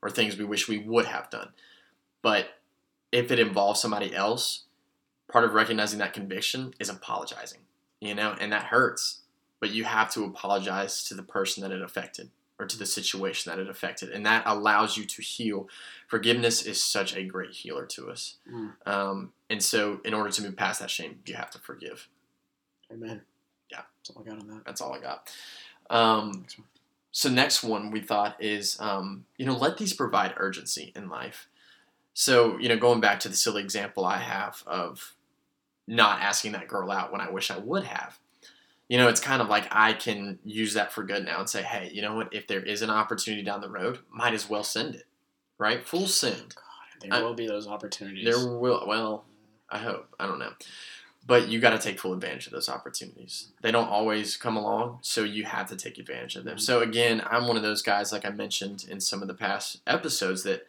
or 0.00 0.10
things 0.10 0.38
we 0.38 0.44
wish 0.44 0.68
we 0.68 0.78
would 0.78 1.06
have 1.06 1.28
done. 1.28 1.48
But 2.22 2.50
if 3.12 3.30
it 3.30 3.38
involves 3.38 3.80
somebody 3.80 4.14
else, 4.14 4.64
part 5.30 5.44
of 5.44 5.54
recognizing 5.54 5.98
that 6.00 6.12
conviction 6.12 6.74
is 6.78 6.88
apologizing, 6.88 7.60
you 8.00 8.14
know, 8.14 8.36
and 8.40 8.52
that 8.52 8.64
hurts 8.64 9.18
but 9.60 9.70
you 9.72 9.84
have 9.84 10.10
to 10.10 10.24
apologize 10.24 11.04
to 11.04 11.12
the 11.12 11.22
person 11.22 11.62
that 11.62 11.70
it 11.70 11.82
affected 11.82 12.30
or 12.58 12.64
to 12.64 12.78
the 12.78 12.86
situation 12.86 13.50
that 13.52 13.58
it 13.60 13.68
affected 13.68 14.08
and 14.08 14.24
that 14.24 14.42
allows 14.46 14.96
you 14.96 15.04
to 15.04 15.20
heal 15.20 15.68
forgiveness 16.08 16.62
is 16.64 16.82
such 16.82 17.14
a 17.14 17.22
great 17.24 17.50
healer 17.50 17.84
to 17.84 18.08
us 18.10 18.36
Mm. 18.50 18.72
um, 18.86 19.32
and 19.50 19.62
so 19.62 20.00
in 20.02 20.14
order 20.14 20.30
to 20.30 20.40
move 20.42 20.56
past 20.56 20.80
that 20.80 20.88
shame 20.90 21.20
you 21.26 21.34
have 21.34 21.50
to 21.50 21.58
forgive 21.58 22.08
amen. 22.90 23.20
Yeah. 23.70 23.82
That's 23.98 24.16
all 24.16 24.22
I 24.22 24.30
got 24.30 24.40
on 24.40 24.48
that. 24.48 24.64
that's 24.64 24.80
all 24.80 24.94
i 24.94 24.98
got 24.98 25.30
um, 25.90 26.46
so 27.12 27.28
next 27.28 27.62
one 27.62 27.90
we 27.90 28.00
thought 28.00 28.42
is 28.42 28.78
um, 28.80 29.26
you 29.36 29.44
know 29.44 29.56
let 29.58 29.76
these 29.76 29.92
provide 29.92 30.32
urgency 30.38 30.90
in 30.96 31.10
life 31.10 31.48
so 32.20 32.58
you 32.58 32.68
know 32.68 32.76
going 32.76 33.00
back 33.00 33.18
to 33.20 33.28
the 33.30 33.34
silly 33.36 33.62
example 33.62 34.04
i 34.04 34.18
have 34.18 34.62
of 34.66 35.14
not 35.86 36.20
asking 36.20 36.52
that 36.52 36.68
girl 36.68 36.90
out 36.90 37.10
when 37.10 37.20
i 37.20 37.30
wish 37.30 37.50
i 37.50 37.56
would 37.56 37.84
have 37.84 38.18
you 38.88 38.98
know 38.98 39.08
it's 39.08 39.20
kind 39.20 39.40
of 39.40 39.48
like 39.48 39.66
i 39.70 39.92
can 39.94 40.38
use 40.44 40.74
that 40.74 40.92
for 40.92 41.02
good 41.02 41.24
now 41.24 41.38
and 41.40 41.48
say 41.48 41.62
hey 41.62 41.90
you 41.94 42.02
know 42.02 42.14
what? 42.16 42.32
If 42.34 42.46
there 42.46 42.60
is 42.62 42.82
an 42.82 42.90
opportunity 42.90 43.42
down 43.42 43.60
the 43.62 43.70
road 43.70 44.00
might 44.10 44.34
as 44.34 44.50
well 44.50 44.64
send 44.64 44.94
it. 44.96 45.06
Right? 45.56 45.86
Full 45.86 46.06
send. 46.06 46.54
There 47.00 47.12
I- 47.14 47.22
will 47.22 47.34
be 47.34 47.46
those 47.46 47.66
opportunities. 47.66 48.24
there 48.24 48.46
will 48.58 48.84
well 48.86 49.24
i 49.70 49.78
hope. 49.78 50.14
I 50.18 50.26
don't 50.26 50.38
know. 50.40 50.52
But 51.26 51.48
you 51.48 51.60
got 51.60 51.70
to 51.70 51.78
take 51.78 52.00
full 52.00 52.12
advantage 52.14 52.46
of 52.46 52.52
those 52.52 52.68
opportunities. 52.68 53.52
They 53.62 53.70
don't 53.70 53.88
always 53.88 54.36
come 54.36 54.56
along 54.56 54.98
so 55.02 55.22
you 55.22 55.44
have 55.44 55.68
to 55.68 55.76
take 55.76 55.98
advantage 55.98 56.34
of 56.36 56.44
them. 56.44 56.56
Mhm. 56.56 56.60
so 56.60 56.80
again 56.80 57.22
i'm 57.30 57.46
one 57.46 57.56
of 57.56 57.62
those 57.62 57.82
guys 57.82 58.12
like 58.12 58.24
i 58.26 58.30
mentioned 58.30 58.84
in 58.90 59.00
some 59.00 59.22
of 59.22 59.28
the 59.28 59.34
past 59.46 59.80
episodes 59.86 60.42
that 60.42 60.66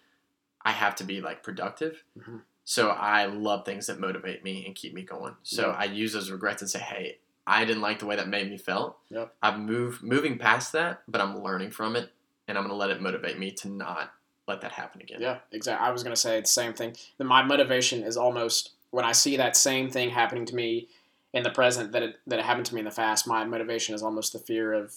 i 0.66 0.72
have 0.72 0.96
to 0.96 1.04
be 1.04 1.22
like 1.22 1.44
productive 1.44 2.04
Mhm. 2.18 2.42
so 2.64 2.90
i 2.90 3.26
love 3.26 3.66
things 3.66 3.88
that 3.88 4.00
motivate 4.00 4.44
me 4.44 4.66
and 4.66 4.76
keep 4.76 4.94
me 4.94 5.04
going 5.04 5.36
so 5.44 5.68
Yeah. 5.70 5.76
i 5.78 5.84
use 5.86 6.14
those 6.14 6.30
regrets 6.32 6.62
and 6.62 6.70
say 6.70 6.80
hey 6.80 7.18
i 7.48 7.66
didn't 7.66 7.82
like 7.82 8.00
the 8.00 8.06
way 8.06 8.16
that 8.16 8.28
made 8.28 8.50
me 8.50 8.58
felt 8.58 8.98
Yep. 9.10 9.34
I'm 9.42 9.66
moved 9.66 10.04
moving 10.04 10.38
past 10.38 10.72
that 10.74 11.04
but 11.08 11.22
i'm 11.22 11.42
learning 11.44 11.72
from 11.72 11.96
it 11.96 12.12
and 12.48 12.58
i'm 12.58 12.64
going 12.64 12.72
to 12.74 12.76
let 12.78 12.90
it 12.90 13.02
motivate 13.02 13.38
me 13.40 13.52
to 13.52 13.70
not 13.70 14.14
let 14.48 14.62
that 14.62 14.72
happen 14.74 15.02
again 15.02 15.22
Yeah, 15.22 15.38
exactly. 15.52 15.88
I 15.88 15.92
was 15.92 16.04
gonna 16.04 16.16
say 16.16 16.42
the 16.42 16.48
same 16.48 16.74
thing. 16.74 16.96
That 17.18 17.24
my 17.26 17.42
motivation 17.44 18.04
is 18.04 18.18
almost 18.18 18.72
when 18.90 19.06
I 19.06 19.14
see 19.14 19.38
that 19.38 19.56
same 19.56 19.90
thing 19.90 20.10
happening 20.10 20.46
to 20.48 20.56
me 20.56 20.90
in 21.32 21.44
the 21.44 21.52
present 21.52 21.92
that 21.94 22.04
it 22.04 22.20
that 22.28 22.40
it 22.40 22.44
happened 22.46 22.66
to 22.66 22.74
me 22.76 22.80
in 22.82 22.86
the 22.86 22.92
past. 22.92 23.28
My 23.28 23.46
motivation 23.46 23.96
is 23.96 24.02
almost 24.04 24.34
the 24.34 24.40
fear 24.40 24.74
of 24.74 24.94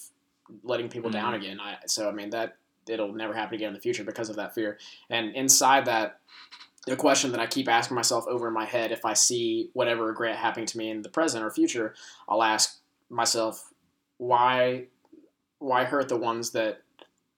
letting 0.65 0.89
people 0.89 1.11
down 1.11 1.35
again. 1.35 1.61
I, 1.61 1.77
so 1.87 2.09
I 2.09 2.13
mean 2.13 2.31
that 2.31 2.57
it'll 2.89 3.13
never 3.13 3.35
happen 3.35 3.55
again 3.55 3.69
in 3.69 3.75
the 3.75 3.81
future 3.81 4.05
because 4.05 4.29
of 4.29 4.37
that 4.37 4.55
fear. 4.55 4.79
And 5.11 5.35
inside 5.35 5.85
that, 5.87 6.21
the 6.87 6.97
question 6.97 7.31
that 7.33 7.41
I 7.41 7.47
keep 7.47 7.69
asking 7.69 7.95
myself 7.95 8.27
over 8.29 8.49
in 8.49 8.55
my 8.55 8.67
head, 8.67 8.93
if 8.93 9.05
I 9.05 9.15
see 9.15 9.71
whatever 9.73 10.05
regret 10.07 10.37
happening 10.37 10.67
to 10.67 10.79
me 10.79 10.91
in 10.91 11.03
the 11.03 11.09
present 11.09 11.43
or 11.45 11.51
future, 11.51 11.95
I'll 12.29 12.43
ask 12.43 12.79
myself, 13.09 13.73
why, 14.19 14.85
why 15.59 15.85
hurt 15.85 16.09
the 16.09 16.17
ones 16.17 16.51
that 16.51 16.83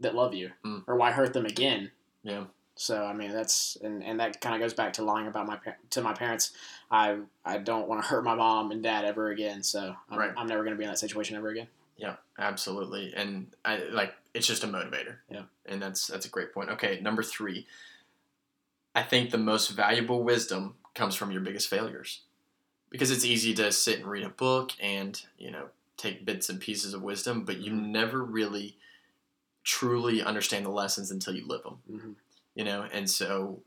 that 0.01 0.15
love 0.15 0.35
you, 0.35 0.51
Mm. 0.65 0.85
or 0.87 0.97
why 0.97 1.11
hurt 1.13 1.33
them 1.33 1.47
again? 1.47 1.91
yeah 2.23 2.45
So 2.75 3.03
I 3.03 3.15
mean 3.15 3.31
that's 3.33 3.77
and, 3.83 4.05
and 4.05 4.21
that 4.21 4.41
kind 4.43 4.55
of 4.55 4.61
goes 4.61 4.75
back 4.75 4.93
to 4.95 5.03
lying 5.05 5.27
about 5.27 5.47
my 5.47 5.59
to 5.91 6.03
my 6.03 6.13
parents. 6.13 6.53
I 6.91 7.19
I 7.45 7.57
don't 7.59 7.89
want 7.89 8.03
to 8.03 8.09
hurt 8.09 8.23
my 8.25 8.35
mom 8.35 8.73
and 8.73 8.83
dad 8.83 9.05
ever 9.07 9.31
again. 9.31 9.63
So 9.63 9.95
I'm, 10.11 10.19
Right. 10.19 10.33
I'm 10.37 10.47
never 10.47 10.63
going 10.65 10.75
to 10.75 10.79
be 10.79 10.85
in 10.85 10.91
that 10.91 10.99
situation 10.99 11.35
ever 11.37 11.49
again. 11.49 11.69
Yeah, 11.97 12.17
absolutely. 12.39 13.15
And 13.17 13.47
I 13.65 13.79
like 13.91 14.13
it's 14.37 14.47
just 14.47 14.65
a 14.65 14.69
motivator. 14.69 15.17
Yeah. 15.31 15.43
And 15.67 15.81
that's 15.83 16.07
that's 16.07 16.27
a 16.27 16.31
great 16.31 16.53
point. 16.53 16.71
Okay, 16.71 17.01
number 17.01 17.23
3. 17.23 17.67
I 18.95 19.03
think 19.03 19.31
the 19.31 19.39
most 19.39 19.71
valuable 19.71 20.23
wisdom 20.23 20.75
comes 20.95 21.15
from 21.15 21.31
your 21.31 21.41
biggest 21.43 21.69
failures. 21.69 22.23
Because 22.91 23.11
it's 23.11 23.25
easy 23.25 23.53
to 23.55 23.73
sit 23.73 23.99
and 23.99 24.07
read 24.07 24.25
a 24.25 24.31
book 24.31 24.73
and, 24.81 25.21
you 25.39 25.51
know, 25.51 25.67
take 25.97 26.25
bits 26.25 26.49
and 26.49 26.61
pieces 26.61 26.95
of 26.95 27.03
wisdom, 27.03 27.45
but 27.45 27.59
you 27.59 27.73
never 27.73 28.23
really 28.23 28.77
truly 29.65 30.23
understand 30.23 30.65
the 30.65 30.71
lessons 30.71 31.11
until 31.11 31.35
you 31.35 31.45
live 31.47 31.65
them 31.65 31.79
Mm-hmm. 31.91 32.13
you 32.55 32.65
know 32.65 32.87
and 32.93 33.11
so 33.11 33.61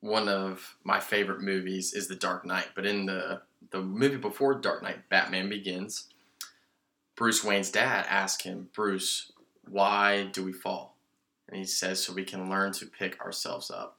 one 0.00 0.28
of 0.28 0.76
my 0.84 1.00
favorite 1.00 1.40
movies 1.40 1.92
is 1.94 2.08
The 2.08 2.16
Dark 2.16 2.44
Knight, 2.44 2.68
but 2.74 2.86
in 2.86 3.06
the 3.06 3.42
the 3.70 3.80
movie 3.80 4.16
before 4.16 4.54
Dark 4.54 4.82
Knight, 4.82 5.08
Batman 5.08 5.48
Begins, 5.48 6.08
Bruce 7.16 7.42
Wayne's 7.42 7.70
dad 7.70 8.06
asks 8.08 8.44
him, 8.44 8.68
Bruce, 8.72 9.32
why 9.68 10.24
do 10.32 10.44
we 10.44 10.52
fall? 10.52 10.96
And 11.48 11.56
he 11.56 11.64
says, 11.64 12.02
so 12.02 12.12
we 12.12 12.24
can 12.24 12.50
learn 12.50 12.72
to 12.72 12.86
pick 12.86 13.20
ourselves 13.20 13.70
up. 13.70 13.98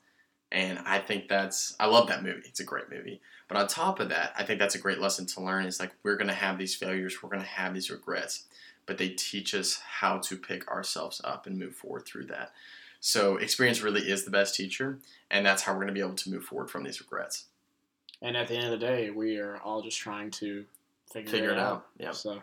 And 0.52 0.80
I 0.86 1.00
think 1.00 1.28
that's, 1.28 1.76
I 1.80 1.88
love 1.88 2.08
that 2.08 2.24
movie. 2.24 2.44
It's 2.46 2.60
a 2.60 2.66
great 2.66 2.90
movie. 2.90 3.22
But 3.48 3.58
on 3.58 3.68
top 3.68 4.00
of 4.00 4.10
that, 4.10 4.34
I 4.38 4.44
think 4.44 4.60
that's 4.60 4.76
a 4.76 4.80
great 4.80 5.00
lesson 5.00 5.26
to 5.28 5.42
learn 5.42 5.66
is 5.66 5.80
like, 5.80 5.92
we're 6.04 6.18
going 6.18 6.28
to 6.28 6.34
have 6.34 6.58
these 6.58 6.76
failures, 6.76 7.22
we're 7.22 7.30
going 7.30 7.42
to 7.42 7.48
have 7.48 7.74
these 7.74 7.90
regrets, 7.90 8.44
but 8.86 8.98
they 8.98 9.10
teach 9.10 9.54
us 9.54 9.80
how 9.86 10.18
to 10.20 10.36
pick 10.38 10.68
ourselves 10.70 11.22
up 11.24 11.48
and 11.48 11.58
move 11.58 11.76
forward 11.76 12.06
through 12.06 12.26
that. 12.26 12.52
So 13.00 13.38
experience 13.38 13.82
really 13.82 14.02
is 14.02 14.26
the 14.26 14.32
best 14.32 14.56
teacher, 14.56 15.00
and 15.30 15.46
that's 15.46 15.62
how 15.62 15.72
we're 15.72 15.80
going 15.80 15.88
to 15.90 15.94
be 15.94 16.00
able 16.02 16.16
to 16.16 16.32
move 16.32 16.44
forward 16.44 16.70
from 16.70 16.84
these 16.84 17.00
regrets. 17.00 17.46
And 18.22 18.36
at 18.36 18.48
the 18.48 18.56
end 18.56 18.66
of 18.66 18.72
the 18.80 18.86
day, 18.86 19.12
we 19.12 19.38
are 19.38 19.58
all 19.58 19.82
just 19.82 19.98
trying 20.00 20.32
to 20.32 20.66
figure, 21.12 21.32
Figure 21.32 21.52
it, 21.52 21.60
out. 21.60 21.72
out. 21.74 21.86
Yeah. 22.00 22.12
So 22.12 22.32
uh, 22.32 22.40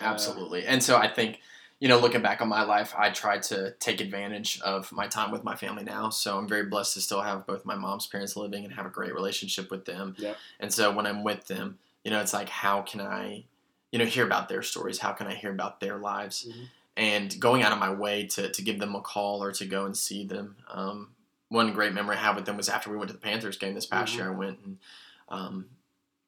Absolutely. 0.00 0.66
and 0.66 0.82
so 0.82 0.96
I 0.96 1.08
think, 1.08 1.40
you 1.82 1.88
know, 1.88 1.98
looking 1.98 2.22
back 2.22 2.40
on 2.40 2.46
my 2.46 2.62
life, 2.62 2.94
I 2.96 3.10
try 3.10 3.38
to 3.38 3.72
take 3.80 4.00
advantage 4.00 4.60
of 4.60 4.92
my 4.92 5.08
time 5.08 5.32
with 5.32 5.42
my 5.42 5.56
family 5.56 5.82
now. 5.82 6.10
So 6.10 6.38
I'm 6.38 6.46
very 6.46 6.66
blessed 6.66 6.94
to 6.94 7.00
still 7.00 7.22
have 7.22 7.44
both 7.44 7.64
my 7.64 7.74
mom's 7.74 8.06
parents 8.06 8.36
living 8.36 8.64
and 8.64 8.72
have 8.74 8.86
a 8.86 8.88
great 8.88 9.12
relationship 9.12 9.68
with 9.68 9.84
them. 9.84 10.14
Yep. 10.16 10.36
And 10.60 10.72
so 10.72 10.92
when 10.92 11.06
I'm 11.06 11.24
with 11.24 11.48
them, 11.48 11.80
you 12.04 12.12
know, 12.12 12.20
it's 12.20 12.32
like, 12.32 12.48
how 12.48 12.82
can 12.82 13.00
I, 13.00 13.46
you 13.90 13.98
know, 13.98 14.04
hear 14.04 14.24
about 14.24 14.48
their 14.48 14.62
stories? 14.62 15.00
How 15.00 15.10
can 15.10 15.26
I 15.26 15.34
hear 15.34 15.50
about 15.50 15.80
their 15.80 15.98
lives? 15.98 16.46
Mhm. 16.48 16.68
And 16.96 17.40
going 17.40 17.64
out 17.64 17.72
of 17.72 17.80
my 17.80 17.92
way 17.92 18.26
to, 18.28 18.48
to 18.48 18.62
give 18.62 18.78
them 18.78 18.94
a 18.94 19.00
call 19.00 19.42
or 19.42 19.50
to 19.50 19.66
go 19.66 19.84
and 19.84 19.96
see 19.96 20.24
them. 20.24 20.58
Um, 20.70 21.16
one 21.48 21.72
great 21.72 21.94
memory 21.94 22.14
I 22.14 22.20
have 22.20 22.36
with 22.36 22.44
them 22.44 22.56
was 22.56 22.68
after 22.68 22.90
we 22.90 22.96
went 22.96 23.08
to 23.08 23.14
the 23.14 23.20
Panthers 23.20 23.56
game 23.56 23.74
this 23.74 23.86
past 23.86 24.12
Mhm. 24.12 24.16
year. 24.18 24.26
I 24.28 24.36
went 24.36 24.58
and 24.64 24.78
um, 25.28 25.66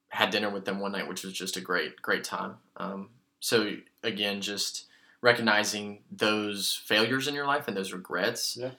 had 0.08 0.30
dinner 0.30 0.50
with 0.50 0.64
them 0.64 0.80
one 0.80 0.90
night, 0.90 1.06
which 1.08 1.22
was 1.22 1.32
just 1.32 1.56
a 1.56 1.60
great, 1.60 2.02
great 2.02 2.24
time. 2.24 2.56
Um, 2.76 3.10
so 3.38 3.76
again, 4.02 4.40
just 4.40 4.86
recognizing 5.24 6.00
those 6.12 6.82
failures 6.84 7.26
in 7.26 7.34
your 7.34 7.46
life 7.46 7.66
and 7.66 7.74
those 7.74 7.94
regrets, 7.94 8.58
Yeah. 8.58 8.72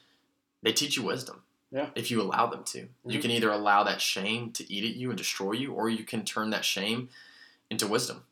they 0.61 0.71
teach 0.71 0.95
you 0.95 1.01
wisdom. 1.03 1.41
Yeah. 1.71 1.89
If 1.95 2.11
you 2.11 2.21
allow 2.21 2.45
them 2.45 2.63
to, 2.65 2.87
you 3.03 3.17
Mhm. 3.17 3.21
can 3.23 3.31
either 3.31 3.49
allow 3.51 3.83
that 3.83 3.99
shame 3.99 4.51
to 4.53 4.71
eat 4.71 4.85
at 4.89 4.95
you 4.95 5.09
and 5.09 5.17
destroy 5.17 5.53
you, 5.53 5.73
or 5.73 5.89
you 5.89 6.03
can 6.03 6.23
turn 6.23 6.51
that 6.51 6.63
shame 6.63 7.09
into 7.71 7.87
wisdom. 7.87 8.23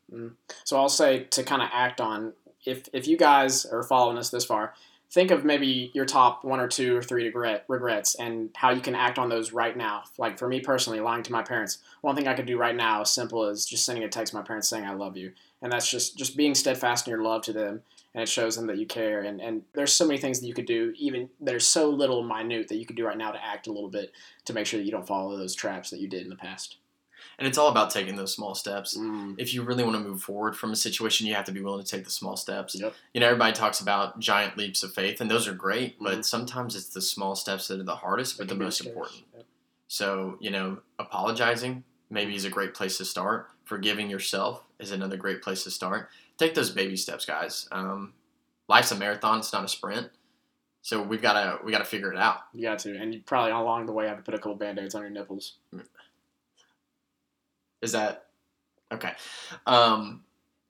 So 0.63 0.77
I'll 0.77 0.89
say 0.89 1.23
to 1.31 1.43
kind 1.43 1.63
of 1.63 1.69
act 1.73 1.99
on 1.99 2.33
if 2.65 2.87
if 2.93 3.07
you 3.07 3.17
guys 3.17 3.65
are 3.65 3.81
following 3.83 4.17
us 4.19 4.29
this 4.29 4.45
far, 4.45 4.75
think 5.09 5.31
of 5.31 5.43
maybe 5.43 5.89
your 5.95 6.05
top 6.05 6.43
one 6.45 6.59
or 6.59 6.67
two 6.67 6.95
or 6.95 7.01
three 7.01 7.25
regret 7.25 7.65
regrets 7.67 8.13
and 8.15 8.51
how 8.55 8.69
you 8.69 8.79
can 8.81 8.93
act 8.95 9.17
on 9.17 9.29
those 9.29 9.51
right 9.51 9.75
now. 9.75 10.03
Like 10.19 10.37
for 10.37 10.47
me 10.47 10.59
personally, 10.61 10.99
lying 10.99 11.23
to 11.23 11.31
my 11.31 11.41
parents, 11.41 11.79
one 12.01 12.15
thing 12.15 12.27
I 12.27 12.35
could 12.35 12.45
do 12.45 12.57
right 12.57 12.75
now, 12.75 13.01
as 13.01 13.09
simple 13.11 13.43
as 13.43 13.65
just 13.65 13.85
sending 13.85 14.03
a 14.03 14.07
text 14.07 14.31
to 14.31 14.37
my 14.37 14.43
parents 14.43 14.67
saying 14.69 14.85
I 14.85 14.93
love 14.93 15.17
you, 15.17 15.33
and 15.63 15.71
that's 15.71 15.89
just 15.89 16.15
just 16.15 16.37
being 16.37 16.53
steadfast 16.53 17.07
in 17.07 17.11
your 17.11 17.23
love 17.23 17.41
to 17.43 17.53
them, 17.53 17.81
and 18.13 18.21
it 18.23 18.29
shows 18.29 18.55
them 18.55 18.67
that 18.67 18.77
you 18.77 18.85
care. 18.85 19.21
And 19.21 19.41
and 19.41 19.63
there's 19.73 19.93
so 19.93 20.05
many 20.05 20.19
things 20.19 20.39
that 20.39 20.47
you 20.47 20.53
could 20.53 20.65
do, 20.65 20.93
even 20.97 21.29
there's 21.39 21.65
so 21.65 21.89
little 21.89 22.23
minute 22.23 22.67
that 22.69 22.75
you 22.77 22.85
could 22.85 22.95
do 22.95 23.05
right 23.05 23.17
now 23.17 23.31
to 23.31 23.43
act 23.43 23.67
a 23.67 23.71
little 23.71 23.89
bit 23.89 24.11
to 24.45 24.53
make 24.53 24.65
sure 24.65 24.79
that 24.79 24.85
you 24.85 24.91
don't 24.91 25.07
follow 25.07 25.37
those 25.37 25.55
traps 25.55 25.89
that 25.89 25.99
you 25.99 26.07
did 26.07 26.23
in 26.23 26.29
the 26.29 26.35
past. 26.35 26.77
And 27.39 27.47
it's 27.47 27.57
all 27.57 27.69
about 27.69 27.89
taking 27.89 28.15
those 28.15 28.33
small 28.33 28.53
steps. 28.53 28.95
Mm, 28.97 29.35
If 29.39 29.53
you 29.53 29.63
really 29.63 29.83
want 29.83 29.95
to 29.95 30.03
move 30.03 30.21
forward 30.21 30.55
from 30.55 30.71
a 30.71 30.75
situation, 30.75 31.25
you 31.25 31.33
have 31.33 31.45
to 31.45 31.51
be 31.51 31.61
willing 31.61 31.83
to 31.83 31.89
take 31.89 32.03
the 32.03 32.11
small 32.11 32.35
steps. 32.37 32.75
Yep. 32.75 32.93
You 33.13 33.21
know, 33.21 33.27
everybody 33.27 33.53
talks 33.53 33.79
about 33.79 34.19
giant 34.19 34.57
leaps 34.57 34.83
of 34.83 34.93
faith, 34.93 35.19
and 35.19 35.31
those 35.31 35.47
are 35.47 35.53
great, 35.53 35.97
Mhm. 35.99 36.03
but 36.03 36.25
sometimes 36.25 36.75
it's 36.75 36.89
the 36.89 37.01
small 37.01 37.35
steps 37.35 37.67
that 37.69 37.79
are 37.79 37.83
the 37.83 37.95
hardest, 37.95 38.37
but 38.37 38.49
the 38.49 38.55
most 38.55 38.85
important. 38.85 39.23
Yep. 39.35 39.45
So, 39.87 40.37
you 40.41 40.51
know, 40.51 40.79
apologizing 40.99 41.83
maybe 42.09 42.35
is 42.35 42.45
a 42.45 42.49
great 42.49 42.73
place 42.75 42.97
to 42.97 43.05
start. 43.05 43.49
Forgiving 43.63 44.09
yourself 44.09 44.63
is 44.79 44.91
another 44.91 45.17
great 45.17 45.41
place 45.41 45.63
to 45.63 45.71
start. 45.71 46.09
Take 46.37 46.53
those 46.53 46.69
baby 46.69 46.97
steps, 46.97 47.25
guys. 47.25 47.67
Um, 47.71 48.13
life's 48.67 48.91
a 48.91 48.95
marathon; 48.95 49.39
it's 49.39 49.53
not 49.53 49.63
a 49.63 49.69
sprint. 49.69 50.09
So 50.81 51.01
we've 51.01 51.21
got 51.21 51.33
to 51.33 51.63
we 51.63 51.71
got 51.71 51.77
to 51.77 51.85
figure 51.85 52.11
it 52.11 52.19
out. 52.19 52.39
You 52.53 52.63
got 52.63 52.79
to, 52.79 52.95
and 52.97 53.13
you 53.13 53.21
probably 53.25 53.51
along 53.51 53.85
the 53.85 53.93
way 53.93 54.07
have 54.07 54.17
to 54.17 54.23
put 54.23 54.33
a 54.33 54.37
couple 54.37 54.55
band-aids 54.55 54.95
on 54.95 55.01
your 55.01 55.11
nipples. 55.11 55.53
Is 57.81 57.93
that 57.93 58.25
okay? 58.91 59.13
Um, 59.65 60.23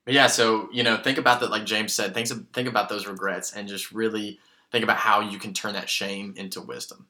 yeah, 0.06 0.28
so 0.28 0.70
you 0.72 0.84
know, 0.84 0.98
think 0.98 1.18
about 1.18 1.40
that. 1.40 1.50
Like 1.50 1.66
James 1.66 1.94
said, 1.94 2.14
think 2.14 2.28
think 2.54 2.68
about 2.68 2.90
those 2.90 3.08
regrets 3.08 3.54
and 3.54 3.68
just 3.68 3.92
really 3.92 4.40
think 4.72 4.84
about 4.84 4.98
how 4.98 5.22
you 5.22 5.40
can 5.40 5.54
turn 5.54 5.74
that 5.74 5.90
shame 5.90 6.34
into 6.38 6.62
wisdom. 6.62 7.08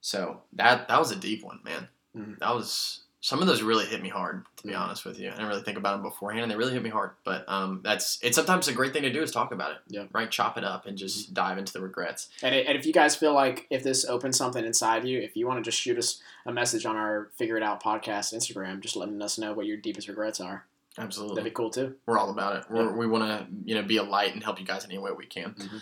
So 0.00 0.42
that 0.52 0.88
that 0.88 0.98
was 0.98 1.10
a 1.10 1.16
deep 1.16 1.44
one, 1.44 1.60
man. 1.64 1.88
Mhm. 2.16 2.38
That 2.38 2.54
was 2.54 3.02
some 3.24 3.40
of 3.40 3.46
those 3.46 3.62
really 3.62 3.86
hit 3.86 4.02
me 4.02 4.08
hard. 4.08 4.44
To 4.58 4.66
be 4.66 4.72
Mhm. 4.74 4.80
honest 4.80 5.04
with 5.04 5.18
you, 5.18 5.28
I 5.28 5.30
didn't 5.32 5.46
really 5.46 5.62
think 5.62 5.78
about 5.78 5.92
them 5.92 6.02
beforehand, 6.02 6.42
and 6.42 6.50
they 6.50 6.56
really 6.56 6.72
hit 6.72 6.82
me 6.82 6.90
hard. 6.90 7.12
But 7.24 7.48
um, 7.48 7.80
that's 7.84 8.18
it's 8.20 8.34
sometimes 8.36 8.66
a 8.68 8.72
great 8.72 8.92
thing 8.92 9.02
to 9.02 9.12
do 9.12 9.22
is 9.22 9.30
talk 9.30 9.52
about 9.52 9.70
it. 9.70 9.78
Yeah. 9.88 10.06
Right. 10.12 10.28
Chop 10.30 10.58
it 10.58 10.64
up 10.64 10.86
and 10.86 10.98
just 10.98 11.32
dive 11.32 11.56
into 11.56 11.72
the 11.72 11.80
regrets. 11.80 12.28
And, 12.42 12.52
it, 12.54 12.66
and 12.66 12.76
if 12.76 12.84
you 12.84 12.92
guys 12.92 13.14
feel 13.16 13.32
like 13.32 13.66
if 13.70 13.82
this 13.84 14.04
opens 14.04 14.36
something 14.36 14.64
inside 14.64 15.06
you, 15.06 15.20
if 15.20 15.36
you 15.36 15.46
want 15.46 15.64
to 15.64 15.70
just 15.70 15.80
shoot 15.80 15.96
us 15.96 16.20
a 16.44 16.52
message 16.52 16.84
on 16.84 16.96
our 16.96 17.30
Figure 17.38 17.56
It 17.56 17.62
Out 17.62 17.80
podcast 17.82 18.34
Instagram, 18.34 18.80
just 18.80 18.96
letting 18.96 19.22
us 19.22 19.38
know 19.38 19.52
what 19.52 19.66
your 19.66 19.76
deepest 19.76 20.08
regrets 20.08 20.40
are, 20.40 20.66
Absolutely. 20.98 21.36
that'd 21.36 21.50
be 21.52 21.54
cool 21.54 21.70
too. 21.70 21.94
We're 22.06 22.18
all 22.18 22.30
about 22.30 22.56
it. 22.56 22.64
We're, 22.68 22.86
Yeah. 22.86 22.90
We 22.92 23.06
want 23.06 23.24
to 23.24 23.46
you 23.64 23.76
know 23.76 23.82
be 23.82 23.98
a 23.98 24.02
light 24.02 24.34
and 24.34 24.42
help 24.42 24.58
you 24.58 24.66
guys 24.66 24.84
any 24.84 24.98
way 24.98 25.12
we 25.16 25.26
can. 25.26 25.54
Mhm. 25.54 25.80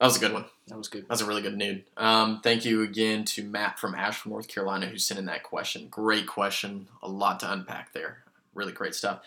That 0.00 0.06
was 0.06 0.16
a 0.16 0.20
good 0.20 0.32
one. 0.32 0.46
That 0.68 0.78
was 0.78 0.88
good. 0.88 1.04
That's 1.10 1.20
a 1.20 1.26
really 1.26 1.42
good 1.42 1.58
nude. 1.58 1.84
Um, 1.98 2.40
thank 2.40 2.64
you 2.64 2.82
again 2.82 3.22
to 3.26 3.42
Matt 3.42 3.78
from 3.78 3.94
Asheville, 3.94 4.32
North 4.32 4.48
Carolina, 4.48 4.86
who 4.86 4.96
sent 4.96 5.20
in 5.20 5.26
that 5.26 5.42
question. 5.42 5.88
Great 5.90 6.26
question. 6.26 6.88
A 7.02 7.08
lot 7.08 7.40
to 7.40 7.52
unpack 7.52 7.92
there. 7.92 8.24
Really 8.54 8.72
great 8.72 8.94
stuff. 8.94 9.20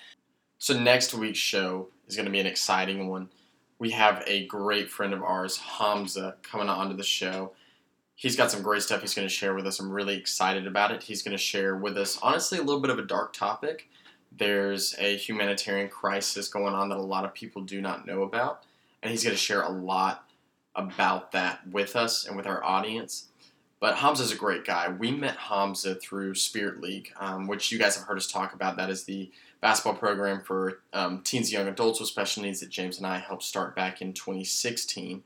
So, 0.58 0.78
next 0.78 1.14
week's 1.14 1.38
show 1.38 1.90
is 2.08 2.16
going 2.16 2.26
to 2.26 2.32
be 2.32 2.40
an 2.40 2.48
exciting 2.48 3.08
one. 3.08 3.30
We 3.78 3.92
have 3.92 4.24
a 4.26 4.48
great 4.48 4.90
friend 4.90 5.14
of 5.14 5.22
ours, 5.22 5.58
Hamza, 5.58 6.38
coming 6.42 6.70
onto 6.70 6.98
the 6.98 7.04
show. 7.04 7.54
He's 8.16 8.36
got 8.36 8.50
some 8.50 8.64
great 8.64 8.82
stuff 8.82 9.02
he's 9.02 9.14
going 9.14 9.28
to 9.28 9.34
share 9.34 9.54
with 9.54 9.68
us. 9.68 9.80
I'm 9.80 9.92
really 9.92 10.16
excited 10.16 10.66
about 10.66 10.90
it. 10.90 11.04
He's 11.04 11.22
going 11.22 11.38
to 11.38 11.44
share 11.44 11.76
with 11.76 11.98
us, 12.00 12.18
honestly, 12.24 12.58
a 12.58 12.64
little 12.64 12.82
bit 12.82 12.90
of 12.90 12.98
a 12.98 13.04
dark 13.04 13.34
topic. 13.34 13.90
There's 14.36 14.96
a 14.98 15.18
humanitarian 15.18 15.90
crisis 15.90 16.48
going 16.48 16.74
on 16.74 16.90
that 16.90 16.98
a 16.98 17.02
lot 17.02 17.26
of 17.26 17.34
people 17.36 17.62
do 17.62 17.80
not 17.80 18.08
know 18.08 18.24
about. 18.24 18.64
And 19.04 19.12
he's 19.12 19.24
going 19.24 19.36
to 19.36 19.42
share 19.42 19.62
a 19.62 19.70
lot 19.70 20.30
about 20.76 21.32
that 21.32 21.68
with 21.68 21.96
us 21.96 22.26
and 22.26 22.36
with 22.36 22.48
our 22.48 22.64
audience. 22.64 23.28
But 23.80 23.96
Hamza's 23.96 24.32
a 24.32 24.38
great 24.38 24.66
guy. 24.66 24.88
We 24.88 25.12
met 25.12 25.36
Hamza 25.36 25.96
through 25.96 26.36
Spirit 26.36 26.82
League, 26.82 27.12
um, 27.20 27.48
which 27.48 27.72
you 27.72 27.78
guys 27.78 27.98
have 27.98 28.06
heard 28.06 28.18
us 28.18 28.32
talk 28.32 28.54
about. 28.54 28.78
That 28.78 28.90
is 28.90 29.04
the 29.04 29.30
basketball 29.60 29.96
program 29.96 30.42
for 30.42 30.80
um, 30.94 31.22
teens 31.22 31.48
and 31.48 31.54
young 31.54 31.68
adults 31.68 32.00
with 32.00 32.10
special 32.10 32.44
needs 32.44 32.62
that 32.62 32.70
James 32.70 32.98
and 32.98 33.06
I 33.06 33.18
helped 33.18 33.44
start 33.44 33.76
back 33.76 34.02
in 34.02 34.14
2016. 34.14 35.24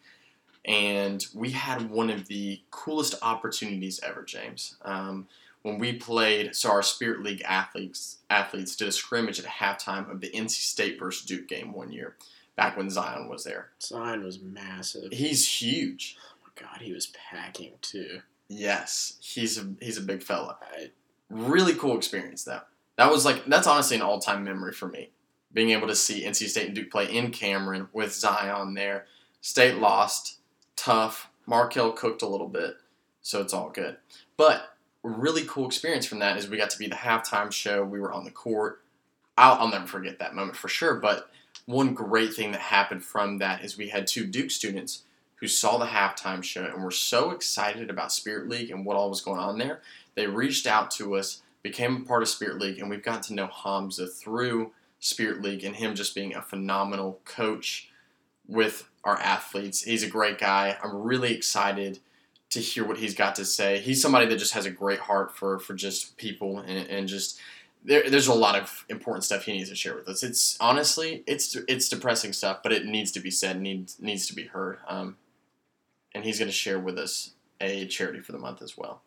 And 0.66 1.26
we 1.34 1.52
had 1.52 1.90
one 1.90 2.10
of 2.10 2.28
the 2.28 2.62
coolest 2.72 3.16
opportunities 3.22 4.00
ever, 4.04 4.24
James. 4.24 4.76
Um, 4.82 5.28
when 5.62 5.80
we 5.80 5.94
played, 5.94 6.56
so 6.56 6.72
our 6.72 6.84
Spirit 6.84 7.24
League 7.24 7.42
athletes 7.46 8.18
athletes 8.30 8.76
did 8.76 8.88
a 8.88 8.92
scrimmage 8.92 9.40
at 9.40 9.46
halftime 9.46 10.10
of 10.12 10.22
the 10.22 10.30
NC 10.30 10.52
State 10.52 11.00
versus 11.00 11.26
Duke 11.26 11.48
game 11.48 11.74
one 11.74 11.92
year, 11.92 12.16
back 12.58 12.76
when 12.76 12.90
Zion 12.90 13.30
was 13.30 13.46
there. 13.46 13.70
Zion 13.82 14.26
was 14.26 14.42
massive. 14.42 15.14
He's 15.14 15.62
huge. 15.62 16.18
Oh 16.22 16.36
my 16.44 16.68
God, 16.68 16.82
he 16.82 16.92
was 16.92 17.08
packing 17.08 17.74
too. 17.82 18.20
Yes, 18.50 19.18
he's 19.22 19.58
a 19.58 19.74
he's 19.80 19.98
a 19.98 20.02
big 20.02 20.22
fella. 20.22 20.58
I, 20.62 20.90
Really 21.30 21.74
cool 21.74 21.98
experience 21.98 22.44
though. 22.44 22.62
That 22.98 23.12
was 23.12 23.26
like 23.26 23.46
that's 23.46 23.68
honestly 23.68 23.98
an 23.98 24.02
all 24.02 24.20
time 24.20 24.44
memory 24.44 24.74
for 24.74 24.88
me. 24.88 25.12
Being 25.54 25.72
able 25.72 25.88
to 25.88 25.96
see 25.96 26.24
NC 26.26 26.48
State 26.48 26.68
and 26.68 26.76
Duke 26.76 26.92
play 26.92 27.06
in 27.06 27.32
Cameron 27.32 27.88
with 27.94 28.14
Zion 28.14 28.74
there. 28.74 29.06
State 29.42 29.78
lost, 29.78 30.40
tough. 30.76 31.30
Markell 31.48 31.96
cooked 31.96 32.22
a 32.22 32.28
little 32.28 32.50
bit, 32.50 32.76
so 33.22 33.42
it's 33.42 33.54
all 33.54 33.70
good. 33.70 33.98
But 34.36 34.78
really 35.04 35.44
cool 35.48 35.68
experience 35.68 36.06
from 36.06 36.20
that 36.20 36.38
is 36.38 36.50
we 36.50 36.58
got 36.58 36.70
to 36.72 36.80
be 36.80 36.88
the 36.88 36.96
halftime 36.96 37.52
show. 37.52 37.84
We 37.84 38.00
were 38.00 38.12
on 38.12 38.26
the 38.26 38.32
court. 38.32 38.82
I'll, 39.38 39.54
I'll 39.60 39.70
never 39.70 39.88
forget 39.88 40.20
that 40.20 40.36
moment 40.36 40.58
for 40.58 40.68
sure. 40.68 40.96
But 40.96 41.30
one 41.68 41.94
great 41.94 42.34
thing 42.34 42.54
that 42.54 42.62
happened 42.62 43.04
from 43.04 43.38
that 43.38 43.64
is 43.64 43.78
we 43.78 43.90
had 43.90 44.08
two 44.08 44.26
Duke 44.26 44.50
students 44.50 45.04
who 45.36 45.48
saw 45.48 45.78
the 45.78 45.86
halftime 45.86 46.42
show 46.42 46.64
and 46.66 46.84
were 46.84 46.90
so 46.90 47.32
excited 47.32 47.90
about 47.90 48.12
Spirit 48.12 48.50
League 48.50 48.72
and 48.72 48.86
what 48.86 48.98
all 48.98 49.10
was 49.10 49.22
going 49.22 49.40
on 49.40 49.60
there. 49.60 49.82
They 50.16 50.26
reached 50.26 50.66
out 50.66 50.90
to 50.92 51.16
us, 51.16 51.42
became 51.62 51.98
a 51.98 52.06
part 52.06 52.24
of 52.24 52.30
Spirit 52.30 52.58
League, 52.58 52.80
and 52.80 52.90
we've 52.90 53.04
gotten 53.04 53.22
to 53.24 53.34
know 53.34 53.48
Hamza 53.48 54.08
through 54.08 54.72
Spirit 55.00 55.42
League 55.42 55.64
and 55.64 55.76
him 55.76 55.94
just 55.94 56.16
being 56.16 56.34
a 56.34 56.42
phenomenal 56.42 57.20
coach 57.26 57.90
with 58.48 58.88
our 59.04 59.18
athletes. 59.18 59.84
He's 59.84 60.04
a 60.04 60.10
great 60.10 60.40
guy. 60.40 60.78
I'm 60.82 61.04
really 61.04 61.36
excited 61.36 62.00
to 62.50 62.60
hear 62.62 62.86
what 62.86 62.98
he's 62.98 63.14
got 63.14 63.36
to 63.36 63.46
say. 63.46 63.80
He's 63.80 64.02
somebody 64.02 64.26
that 64.28 64.40
just 64.40 64.54
has 64.54 64.66
a 64.66 64.72
great 64.72 65.00
heart 65.00 65.36
for, 65.36 65.60
for 65.60 65.74
just 65.74 66.16
people 66.18 66.60
and, 66.60 66.88
and 66.88 67.08
just 67.10 67.40
there, 67.88 68.10
there's 68.10 68.28
a 68.28 68.34
lot 68.34 68.56
of 68.56 68.86
important 68.90 69.24
stuff 69.24 69.46
he 69.46 69.54
needs 69.54 69.70
to 69.70 69.76
share 69.76 69.96
with 69.96 70.10
us. 70.10 70.22
It's 70.22 70.58
honestly, 70.60 71.24
it's 71.26 71.56
it's 71.68 71.88
depressing 71.88 72.34
stuff, 72.34 72.60
but 72.62 72.74
it 72.74 72.86
needs 72.86 73.12
to 73.14 73.22
be 73.22 73.32
said, 73.32 73.62
needs 73.62 73.98
needs 74.00 74.28
to 74.28 74.36
be 74.36 74.44
heard. 74.44 74.80
Um, 74.88 75.16
and 76.14 76.26
he's 76.26 76.38
going 76.38 76.50
to 76.50 76.54
share 76.54 76.80
with 76.80 76.98
us 76.98 77.32
a 77.62 77.88
charity 77.88 78.20
for 78.20 78.34
the 78.34 78.40
month 78.40 78.62
as 78.62 78.78
well. 78.78 79.02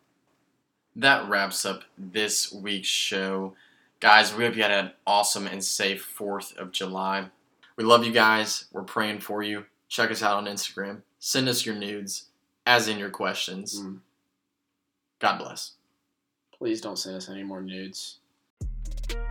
That 0.95 1.29
wraps 1.29 1.63
up 1.63 1.83
this 1.97 2.51
week's 2.51 2.87
show. 2.87 3.53
Guys, 3.99 4.33
we 4.33 4.45
hope 4.45 4.55
you 4.55 4.63
had 4.63 4.71
an 4.71 4.91
awesome 5.05 5.45
and 5.45 5.63
safe 5.63 6.15
4th 6.17 6.57
of 6.57 6.71
July. 6.71 7.27
We 7.75 7.83
love 7.83 8.03
you 8.03 8.11
guys. 8.11 8.65
We're 8.71 8.81
praying 8.81 9.19
for 9.19 9.43
you. 9.43 9.65
Check 9.89 10.09
us 10.09 10.23
out 10.23 10.37
on 10.37 10.45
Instagram. 10.45 11.01
Send 11.19 11.47
us 11.47 11.65
your 11.65 11.75
nudes, 11.75 12.25
as 12.65 12.87
in 12.87 12.97
your 12.97 13.09
questions. 13.09 13.79
Mm. 13.79 13.99
God 15.19 15.37
bless. 15.37 15.73
Please 16.57 16.81
don't 16.81 16.97
send 16.97 17.15
us 17.15 17.29
any 17.29 17.43
more 17.43 17.61
nudes 17.61 18.17
thank 18.91 19.11
you 19.11 19.30